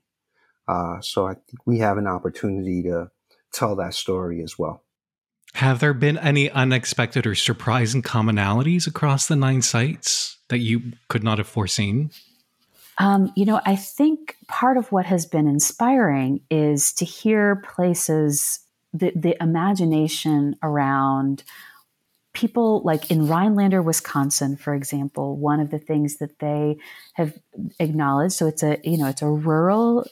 Uh, 0.67 1.01
so 1.01 1.27
I 1.27 1.35
think 1.35 1.67
we 1.67 1.79
have 1.81 1.99
an 1.99 2.07
opportunity 2.07 2.83
to 2.85 3.11
tell 3.53 3.77
that 3.77 3.93
story 3.93 4.43
as 4.43 4.59
well. 4.59 4.83
Have 5.55 5.81
there 5.81 5.95
been 5.95 6.19
any 6.19 6.51
unexpected 6.51 7.27
or 7.27 7.35
surprising 7.35 8.03
commonalities 8.03 8.87
across 8.87 9.29
the 9.29 9.37
nine 9.37 9.63
sites 9.63 10.39
that 10.49 10.59
you 10.59 10.93
could 11.09 11.23
not 11.23 11.39
have 11.39 11.47
foreseen? 11.47 12.11
Um, 12.99 13.33
you 13.35 13.45
know, 13.45 13.61
I 13.65 13.77
think 13.77 14.37
part 14.47 14.77
of 14.77 14.93
what 14.93 15.07
has 15.07 15.27
been 15.27 15.49
inspiring 15.49 16.41
is 16.51 16.93
to 16.95 17.05
hear 17.05 17.57
places, 17.57 18.61
the, 18.93 19.13
the 19.17 19.37
imagination 19.43 20.57
around 20.63 21.43
people 22.35 22.83
like 22.85 23.11
in 23.11 23.27
Rhinelander, 23.27 23.81
Wisconsin, 23.81 24.57
for 24.57 24.75
example, 24.75 25.37
one 25.37 25.61
of 25.61 25.71
the 25.71 25.79
things 25.79 26.19
that 26.19 26.39
they 26.41 26.77
have 27.15 27.39
acknowledged. 27.79 28.35
So 28.35 28.47
it's 28.47 28.63
a, 28.63 28.79
you 28.83 28.99
know, 28.99 29.07
it's 29.07 29.23
a 29.23 29.29
rural 29.29 30.07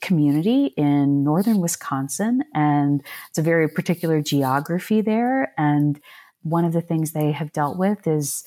community 0.00 0.66
in 0.76 1.24
northern 1.24 1.60
Wisconsin, 1.60 2.44
and 2.54 3.02
it's 3.28 3.38
a 3.38 3.42
very 3.42 3.68
particular 3.68 4.20
geography 4.20 5.00
there. 5.00 5.52
And 5.56 6.00
one 6.42 6.64
of 6.64 6.72
the 6.72 6.80
things 6.80 7.12
they 7.12 7.32
have 7.32 7.52
dealt 7.52 7.78
with 7.78 8.06
is 8.06 8.44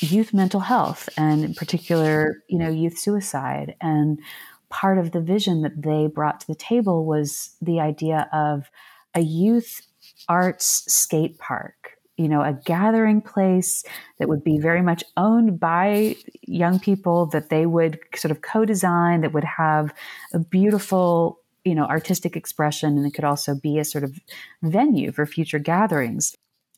youth 0.00 0.34
mental 0.34 0.60
health, 0.60 1.08
and 1.16 1.44
in 1.44 1.54
particular, 1.54 2.42
you 2.48 2.58
know, 2.58 2.68
youth 2.68 2.98
suicide. 2.98 3.74
And 3.80 4.20
part 4.68 4.98
of 4.98 5.12
the 5.12 5.20
vision 5.20 5.62
that 5.62 5.82
they 5.82 6.06
brought 6.06 6.40
to 6.40 6.46
the 6.46 6.54
table 6.54 7.04
was 7.04 7.56
the 7.60 7.80
idea 7.80 8.28
of 8.32 8.70
a 9.14 9.20
youth 9.20 9.82
arts 10.28 10.84
skate 10.92 11.38
park 11.38 11.98
you 12.18 12.28
know, 12.28 12.42
a 12.42 12.52
gathering 12.52 13.22
place 13.22 13.84
that 14.18 14.28
would 14.28 14.42
be 14.42 14.58
very 14.58 14.82
much 14.82 15.04
owned 15.16 15.58
by 15.58 16.16
young 16.42 16.80
people 16.80 17.26
that 17.26 17.48
they 17.48 17.64
would 17.64 18.00
sort 18.16 18.32
of 18.32 18.42
co-design 18.42 19.20
that 19.20 19.32
would 19.32 19.44
have 19.44 19.94
a 20.34 20.40
beautiful, 20.40 21.38
you 21.64 21.76
know, 21.76 21.84
artistic 21.84 22.36
expression 22.36 22.98
and 22.98 23.06
it 23.06 23.12
could 23.12 23.24
also 23.24 23.54
be 23.54 23.78
a 23.78 23.84
sort 23.84 24.02
of 24.02 24.18
venue 24.62 25.12
for 25.12 25.24
future 25.26 25.60
gatherings. 25.60 26.34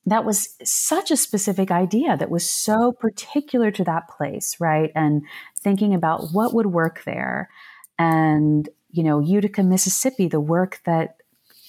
That 0.07 0.25
was 0.25 0.57
such 0.65 1.11
a 1.11 1.17
specific 1.17 1.71
idea 1.71 2.17
that 2.17 2.31
was 2.31 2.51
so 2.51 2.93
particular 2.93 3.71
to 3.73 3.85
that 3.85 4.09
place, 4.09 4.57
right? 4.59 4.91
And 4.95 5.23
thinking 5.59 5.95
about 5.95 6.29
what 6.33 6.55
would 6.55 6.67
work 6.67 7.03
there. 7.05 7.51
And, 7.99 8.69
you 8.91 9.03
know, 9.03 9.21
Utica, 9.21 9.63
Mississippi, 9.63 10.27
the 10.27 10.41
work 10.41 10.81
that 10.85 11.17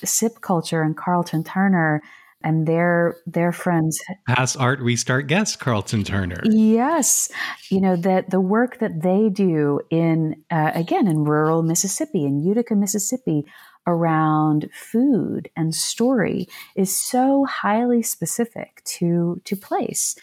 Sipp 0.03 0.41
culture 0.41 0.81
and 0.81 0.97
Carlton 0.97 1.43
Turner 1.43 2.01
and 2.43 2.67
their 2.67 3.17
their 3.25 3.51
friends 3.51 3.99
past 4.27 4.57
art 4.57 4.79
restart 4.79 5.27
guest 5.27 5.59
carlton 5.59 6.03
turner 6.03 6.41
yes 6.43 7.31
you 7.69 7.79
know 7.79 7.95
that 7.95 8.29
the 8.29 8.39
work 8.39 8.79
that 8.79 9.01
they 9.01 9.29
do 9.29 9.79
in 9.89 10.35
uh, 10.49 10.71
again 10.73 11.07
in 11.07 11.23
rural 11.23 11.63
mississippi 11.63 12.25
in 12.25 12.43
utica 12.43 12.75
mississippi 12.75 13.45
around 13.87 14.69
food 14.73 15.49
and 15.55 15.73
story 15.73 16.47
is 16.75 16.95
so 16.95 17.45
highly 17.45 18.01
specific 18.01 18.81
to 18.85 19.41
to 19.45 19.55
place 19.55 20.15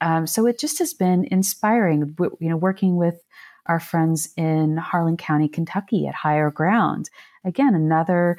um, 0.00 0.26
so 0.26 0.46
it 0.46 0.58
just 0.58 0.78
has 0.78 0.92
been 0.92 1.26
inspiring 1.30 2.16
you 2.40 2.48
know 2.48 2.56
working 2.56 2.96
with 2.96 3.22
our 3.66 3.80
friends 3.80 4.30
in 4.36 4.76
harlan 4.76 5.16
county 5.16 5.48
kentucky 5.48 6.06
at 6.06 6.14
higher 6.14 6.50
ground 6.50 7.08
again 7.44 7.74
another 7.74 8.36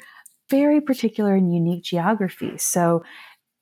very 0.48 0.80
particular 0.80 1.34
and 1.34 1.52
unique 1.52 1.82
geography. 1.82 2.56
So 2.58 3.04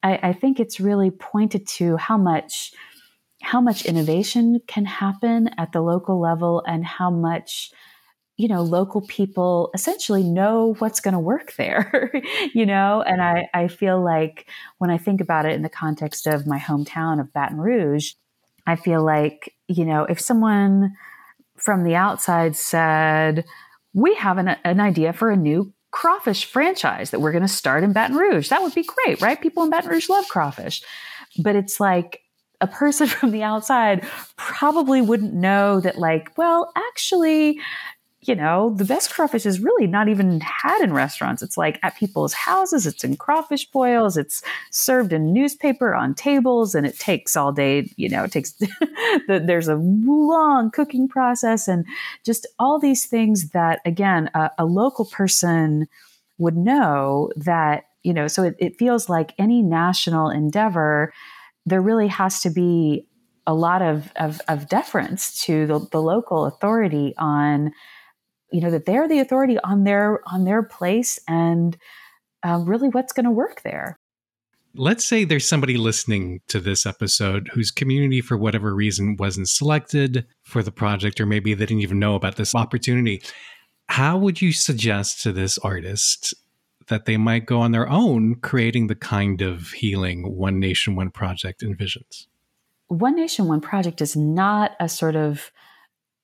I, 0.03 0.19
I 0.23 0.33
think 0.33 0.61
it's 0.61 0.81
really 0.81 1.11
pointed 1.11 1.67
to 1.69 1.97
how 1.97 2.17
much 2.17 2.73
how 3.43 3.61
much 3.61 3.85
innovation 3.85 4.59
can 4.67 4.87
happen 4.87 5.51
at 5.59 5.73
the 5.73 5.83
local 5.83 6.19
level 6.19 6.63
and 6.67 6.83
how 6.83 7.11
much 7.11 7.71
you 8.37 8.49
know 8.49 8.63
local 8.63 9.01
people 9.03 9.71
essentially 9.75 10.23
know 10.23 10.75
what's 10.79 11.01
going 11.01 11.15
to 11.15 11.21
work 11.21 11.55
there 11.57 12.11
you 12.55 12.67
know 12.67 13.03
and 13.07 13.23
I, 13.23 13.49
I 13.55 13.69
feel 13.69 14.03
like 14.03 14.47
when 14.79 14.91
i 14.91 14.99
think 14.99 15.21
about 15.21 15.47
it 15.47 15.53
in 15.53 15.63
the 15.63 15.69
context 15.69 16.27
of 16.27 16.47
my 16.47 16.59
hometown 16.59 17.21
of 17.21 17.33
baton 17.33 17.59
rouge 17.59 18.13
i 18.67 18.77
feel 18.77 19.05
like 19.05 19.55
you 19.69 19.85
know 19.85 20.05
if 20.05 20.21
someone 20.21 20.95
from 21.57 21.85
the 21.85 21.95
outside 21.95 22.57
said 22.57 23.45
we 23.95 24.15
have 24.17 24.39
an, 24.39 24.49
an 24.65 24.81
idea 24.81 25.13
for 25.13 25.31
a 25.31 25.37
new 25.37 25.73
crawfish 25.95 26.45
franchise 26.45 27.11
that 27.11 27.21
we're 27.21 27.31
going 27.31 27.43
to 27.43 27.49
start 27.49 27.85
in 27.85 27.93
Baton 27.93 28.17
Rouge. 28.17 28.49
That 28.49 28.63
would 28.63 28.75
be 28.75 28.83
great, 28.83 29.23
right? 29.23 29.41
People 29.41 29.63
in 29.63 29.71
Baton 29.71 29.91
Rouge 29.91 30.09
love 30.09 30.29
crawfish. 30.29 30.83
But 31.39 31.55
it's 31.55 31.79
like 31.79 32.21
a 32.61 32.67
person 32.67 33.07
from 33.09 33.31
the 33.31 33.45
outside 33.45 34.05
probably 34.37 35.01
wouldn't 35.01 35.33
know 35.33 35.81
that, 35.81 35.97
like, 35.97 36.37
well, 36.37 36.73
actually, 36.77 37.61
you 38.27 38.35
know, 38.35 38.75
the 38.75 38.85
best 38.85 39.13
crawfish 39.13 39.47
is 39.47 39.61
really 39.61 39.87
not 39.87 40.09
even 40.09 40.41
had 40.41 40.81
in 40.83 40.93
restaurants. 40.93 41.43
It's 41.43 41.57
like 41.57 41.79
at 41.83 41.97
people's 41.97 42.33
houses, 42.33 42.87
it's 42.87 43.05
in 43.05 43.17
crawfish 43.17 43.67
boils, 43.71 44.17
it's 44.17 44.43
served 44.71 45.13
in 45.13 45.33
newspaper 45.33 45.95
on 45.95 46.15
tables, 46.15 46.75
and 46.75 46.87
it 46.87 46.99
takes 46.99 47.37
all 47.37 47.53
day. 47.53 47.91
You 47.97 48.09
know, 48.09 48.25
it 48.25 48.33
takes, 48.33 48.55
there's 49.29 49.69
a 49.69 49.77
long 49.77 50.71
cooking 50.71 51.09
process 51.09 51.69
and 51.69 51.85
just 52.25 52.47
all 52.59 52.79
these 52.79 53.07
things 53.07 53.51
that, 53.51 53.81
again, 53.85 54.31
a, 54.35 54.51
a 54.59 54.65
local 54.65 55.05
person 55.05 55.87
would 56.39 56.57
know 56.57 57.31
that, 57.37 57.85
you 58.03 58.13
know, 58.13 58.27
so 58.27 58.43
it, 58.43 58.57
it 58.59 58.79
feels 58.79 59.09
like 59.09 59.35
any 59.39 59.63
national 59.63 60.31
endeavor, 60.31 61.13
there 61.67 61.81
really 61.81 62.09
has 62.09 62.41
to 62.43 62.51
be 62.51 63.07
a 63.47 63.55
lot 63.55 63.83
of, 63.83 64.11
of, 64.17 64.41
of 64.49 64.69
deference 64.69 65.43
to 65.45 65.67
the, 65.67 65.79
the 65.93 66.01
local 66.01 66.47
authority 66.47 67.15
on 67.19 67.73
you 68.55 68.61
know 68.61 68.71
that 68.71 68.87
they're 68.87 69.09
the 69.09 69.19
authority 69.19 69.59
on 69.59 69.83
their 69.83 70.21
on 70.33 70.45
their 70.45 70.63
place 70.63 71.19
and 71.27 71.77
uh, 72.45 72.59
really 72.65 72.89
what's 72.89 73.13
going 73.13 73.25
to 73.25 73.31
work 73.33 73.63
there. 73.63 73.99
Let's 74.77 75.05
say 75.05 75.25
there's 75.25 75.49
somebody 75.49 75.77
listening 75.77 76.41
to 76.49 76.61
this 76.61 76.87
episode 76.87 77.51
whose 77.53 77.73
community 77.73 78.21
for 78.21 78.37
whatever 78.37 78.73
reason 78.73 79.17
wasn't 79.17 79.49
selected 79.49 80.25
for 80.43 80.63
the 80.63 80.71
project 80.71 81.21
or 81.21 81.27
maybe 81.27 81.55
they 81.55 81.67
didn't 81.67 81.83
even 81.83 81.99
know 81.99 82.15
about 82.15 82.37
this 82.37 82.55
opportunity. 82.55 83.23
How 83.89 84.17
would 84.19 84.41
you 84.41 84.53
suggest 84.53 85.23
to 85.23 85.33
this 85.33 85.59
artist 85.59 86.33
that 86.89 87.07
they 87.07 87.17
might 87.17 87.47
go 87.47 87.61
on 87.61 87.73
their 87.73 87.89
own 87.89 88.37
creating 88.37 88.87
the 88.87 88.95
kind 88.95 89.43
of 89.43 89.71
healing 89.71 90.37
one 90.37 90.61
nation 90.61 90.95
one 90.95 91.11
project 91.11 91.63
envisions? 91.63 92.27
One 92.87 93.17
nation 93.17 93.49
one 93.49 93.61
project 93.61 94.01
is 94.01 94.15
not 94.15 94.73
a 94.79 94.89
sort 94.89 95.17
of 95.17 95.51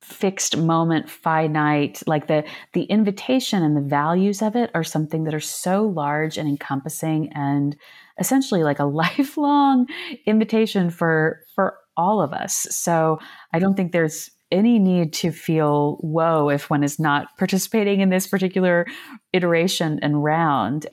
fixed 0.02 0.56
moment 0.56 1.10
finite 1.10 2.02
like 2.06 2.26
the 2.26 2.42
the 2.72 2.84
invitation 2.84 3.62
and 3.62 3.76
the 3.76 3.82
values 3.82 4.40
of 4.40 4.56
it 4.56 4.70
are 4.74 4.84
something 4.84 5.24
that 5.24 5.34
are 5.34 5.40
so 5.40 5.84
large 5.84 6.38
and 6.38 6.48
encompassing 6.48 7.30
and 7.34 7.76
essentially 8.18 8.62
like 8.62 8.78
a 8.78 8.84
lifelong 9.02 9.86
invitation 10.26 10.90
for 10.90 11.40
for 11.54 11.76
all 11.96 12.22
of 12.22 12.32
us. 12.32 12.66
So 12.70 13.18
i 13.52 13.58
don't 13.58 13.74
think 13.74 13.92
there's 13.92 14.30
any 14.52 14.78
need 14.78 15.12
to 15.12 15.30
feel 15.30 15.96
whoa 16.00 16.48
if 16.48 16.70
one 16.70 16.82
is 16.82 16.98
not 16.98 17.28
participating 17.38 18.00
in 18.00 18.10
this 18.10 18.26
particular 18.26 18.86
iteration 19.32 19.98
and 20.02 20.24
round. 20.24 20.86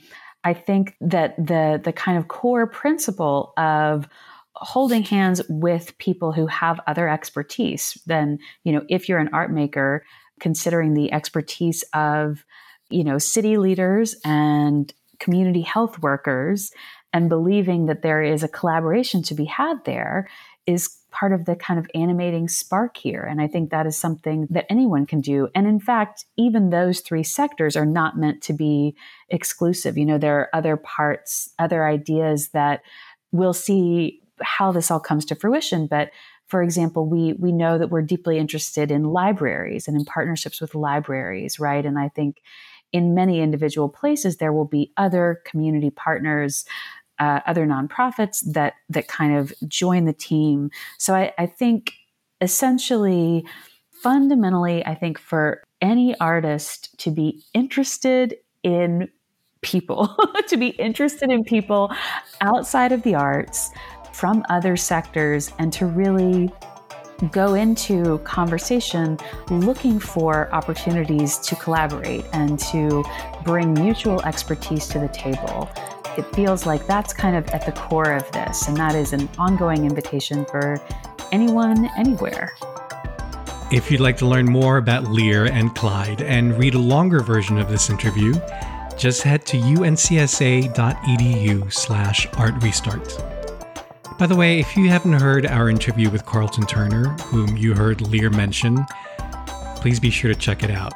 I 0.44 0.54
think 0.54 0.96
that 1.02 1.36
the 1.38 1.82
the 1.84 1.92
kind 1.92 2.18
of 2.18 2.28
core 2.28 2.68
principle 2.68 3.54
of 3.58 4.08
holding 4.62 5.04
hands 5.04 5.42
with 5.50 5.98
people 5.98 6.32
who 6.32 6.48
have 6.48 6.80
other 6.88 7.08
expertise 7.08 7.98
then 8.06 8.40
you 8.64 8.72
know 8.72 8.84
if 8.90 9.08
you're 9.08 9.20
an 9.20 9.30
art 9.34 9.52
maker 9.52 10.04
considering 10.40 10.94
the 10.94 11.12
expertise 11.12 11.84
of 11.94 12.44
you 12.90 13.04
know 13.04 13.18
city 13.18 13.58
leaders 13.58 14.16
and 14.26 14.94
community 15.20 15.62
health 15.62 16.00
workers 16.00 16.72
and 17.14 17.30
believing 17.30 17.88
that 17.88 18.02
there 18.02 18.22
is 18.22 18.44
a 18.44 18.48
collaboration 18.48 19.24
to 19.24 19.34
be 19.34 19.46
had 19.46 19.84
there 19.86 20.28
is 20.68 20.98
part 21.10 21.32
of 21.32 21.46
the 21.46 21.56
kind 21.56 21.80
of 21.80 21.88
animating 21.96 22.48
spark 22.48 22.98
here. 22.98 23.24
And 23.24 23.42
I 23.42 23.48
think 23.48 23.70
that 23.70 23.88
is 23.88 23.98
something 23.98 24.48
that 24.52 24.66
anyone 24.70 25.06
can 25.06 25.22
do. 25.22 25.48
And 25.56 25.66
in 25.66 25.80
fact, 25.80 26.26
even 26.36 26.70
those 26.70 27.00
three 27.00 27.24
sectors 27.24 27.78
are 27.78 27.86
not 27.86 28.18
meant 28.18 28.44
to 28.44 28.54
be 28.54 28.96
exclusive. 29.30 29.98
You 29.98 30.06
know, 30.06 30.18
there 30.18 30.38
are 30.38 30.50
other 30.54 30.76
parts, 30.76 31.54
other 31.58 31.86
ideas 31.86 32.50
that 32.50 32.82
we'll 33.32 33.54
see 33.54 34.22
how 34.42 34.72
this 34.72 34.92
all 34.92 35.00
comes 35.00 35.26
to 35.26 35.36
fruition. 35.36 35.88
But 35.88 36.12
for 36.48 36.64
example, 36.64 37.06
we 37.06 37.34
we 37.34 37.52
know 37.52 37.78
that 37.78 37.90
we're 37.90 38.02
deeply 38.02 38.38
interested 38.38 38.92
in 38.92 39.04
libraries 39.04 39.88
and 39.88 39.98
in 39.98 40.06
partnerships 40.06 40.62
with 40.62 40.76
libraries, 40.76 41.60
right? 41.60 41.86
And 41.86 42.00
I 42.00 42.10
think 42.10 42.42
in 42.92 43.14
many 43.14 43.42
individual 43.42 43.90
places 43.90 44.38
there 44.38 44.54
will 44.54 44.66
be 44.66 44.94
other 44.98 45.42
community 45.46 45.90
partners 45.90 46.66
uh, 47.20 47.40
other 47.46 47.66
nonprofits 47.66 48.42
that 48.54 48.76
that 48.90 49.08
kind 49.08 49.36
of 49.36 49.54
join 49.68 50.06
the 50.06 50.14
team. 50.14 50.70
So 50.98 51.16
I, 51.16 51.34
I 51.38 51.46
think 51.48 51.94
essentially, 52.42 53.46
fundamentally, 53.92 54.86
I 54.86 54.96
think 54.96 55.18
for 55.18 55.64
any 55.82 56.18
artist 56.20 56.98
to 57.00 57.12
be 57.12 57.44
interested 57.54 58.36
in 58.64 59.10
people, 59.62 60.16
to 60.48 60.58
be 60.58 60.70
interested 60.70 61.32
in 61.32 61.44
people 61.44 61.92
outside 62.42 62.92
of 62.92 63.04
the 63.04 63.16
arts 63.16 63.72
from 64.18 64.44
other 64.50 64.76
sectors, 64.76 65.52
and 65.60 65.72
to 65.74 65.86
really 65.86 66.52
go 67.32 67.56
into 67.56 68.20
conversation 68.20 69.18
looking 69.50 70.00
for 70.00 70.54
opportunities 70.54 71.40
to 71.40 71.56
collaborate 71.56 72.24
and 72.32 72.60
to 72.60 73.04
bring 73.44 73.74
mutual 73.74 74.22
expertise 74.22 74.88
to 74.88 75.00
the 75.00 75.08
table 75.10 75.68
it 76.18 76.26
feels 76.36 76.66
like 76.66 76.86
that's 76.88 77.14
kind 77.14 77.36
of 77.36 77.48
at 77.50 77.66
the 77.66 77.72
core 77.72 78.12
of 78.12 78.30
this, 78.32 78.68
and 78.68 78.76
that 78.78 78.96
is 78.96 79.14
an 79.14 79.30
ongoing 79.38 79.86
invitation 79.86 80.46
for 80.46 80.82
anyone, 81.32 81.90
anywhere. 81.96 82.56
If 83.72 83.92
you'd 83.92 84.02
like 84.02 84.18
to 84.18 84.26
learn 84.26 84.46
more 84.46 84.78
about 84.78 85.04
Lear 85.04 85.46
and 85.46 85.76
Clyde 85.76 86.22
and 86.22 86.58
read 86.58 86.74
a 86.74 86.80
longer 86.80 87.20
version 87.22 87.60
of 87.60 87.70
this 87.70 87.90
interview, 87.90 88.34
just 88.98 89.22
head 89.22 89.46
to 89.48 89.58
uncsa.edu 89.58 90.72
slash 91.72 92.28
artrestart. 92.30 93.37
By 94.18 94.26
the 94.26 94.36
way, 94.36 94.60
if 94.60 94.76
you 94.76 94.90
haven't 94.90 95.14
heard 95.14 95.46
our 95.46 95.70
interview 95.70 96.10
with 96.10 96.26
Carlton 96.26 96.66
Turner, 96.66 97.10
whom 97.26 97.56
you 97.56 97.76
heard 97.76 98.02
Lear 98.02 98.32
mention, 98.32 98.84
please 99.76 100.00
be 100.00 100.10
sure 100.10 100.34
to 100.34 100.40
check 100.40 100.64
it 100.64 100.72
out. 100.72 100.94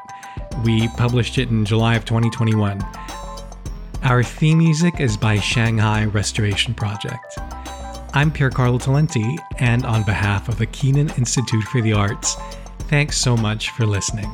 We 0.63 0.87
published 0.97 1.37
it 1.37 1.49
in 1.49 1.63
July 1.63 1.95
of 1.95 2.03
2021. 2.03 2.83
Our 4.01 4.23
theme 4.23 4.57
music 4.57 4.99
is 4.99 5.17
by 5.17 5.39
Shanghai 5.39 6.05
Restoration 6.05 6.73
Project. 6.73 7.37
I'm 8.15 8.31
Pier 8.31 8.49
Carlo 8.49 8.79
Talenti, 8.79 9.37
and 9.59 9.85
on 9.85 10.03
behalf 10.03 10.49
of 10.49 10.57
the 10.57 10.65
Kenan 10.65 11.11
Institute 11.11 11.63
for 11.65 11.79
the 11.81 11.93
Arts, 11.93 12.35
thanks 12.89 13.19
so 13.19 13.37
much 13.37 13.69
for 13.69 13.85
listening. 13.85 14.33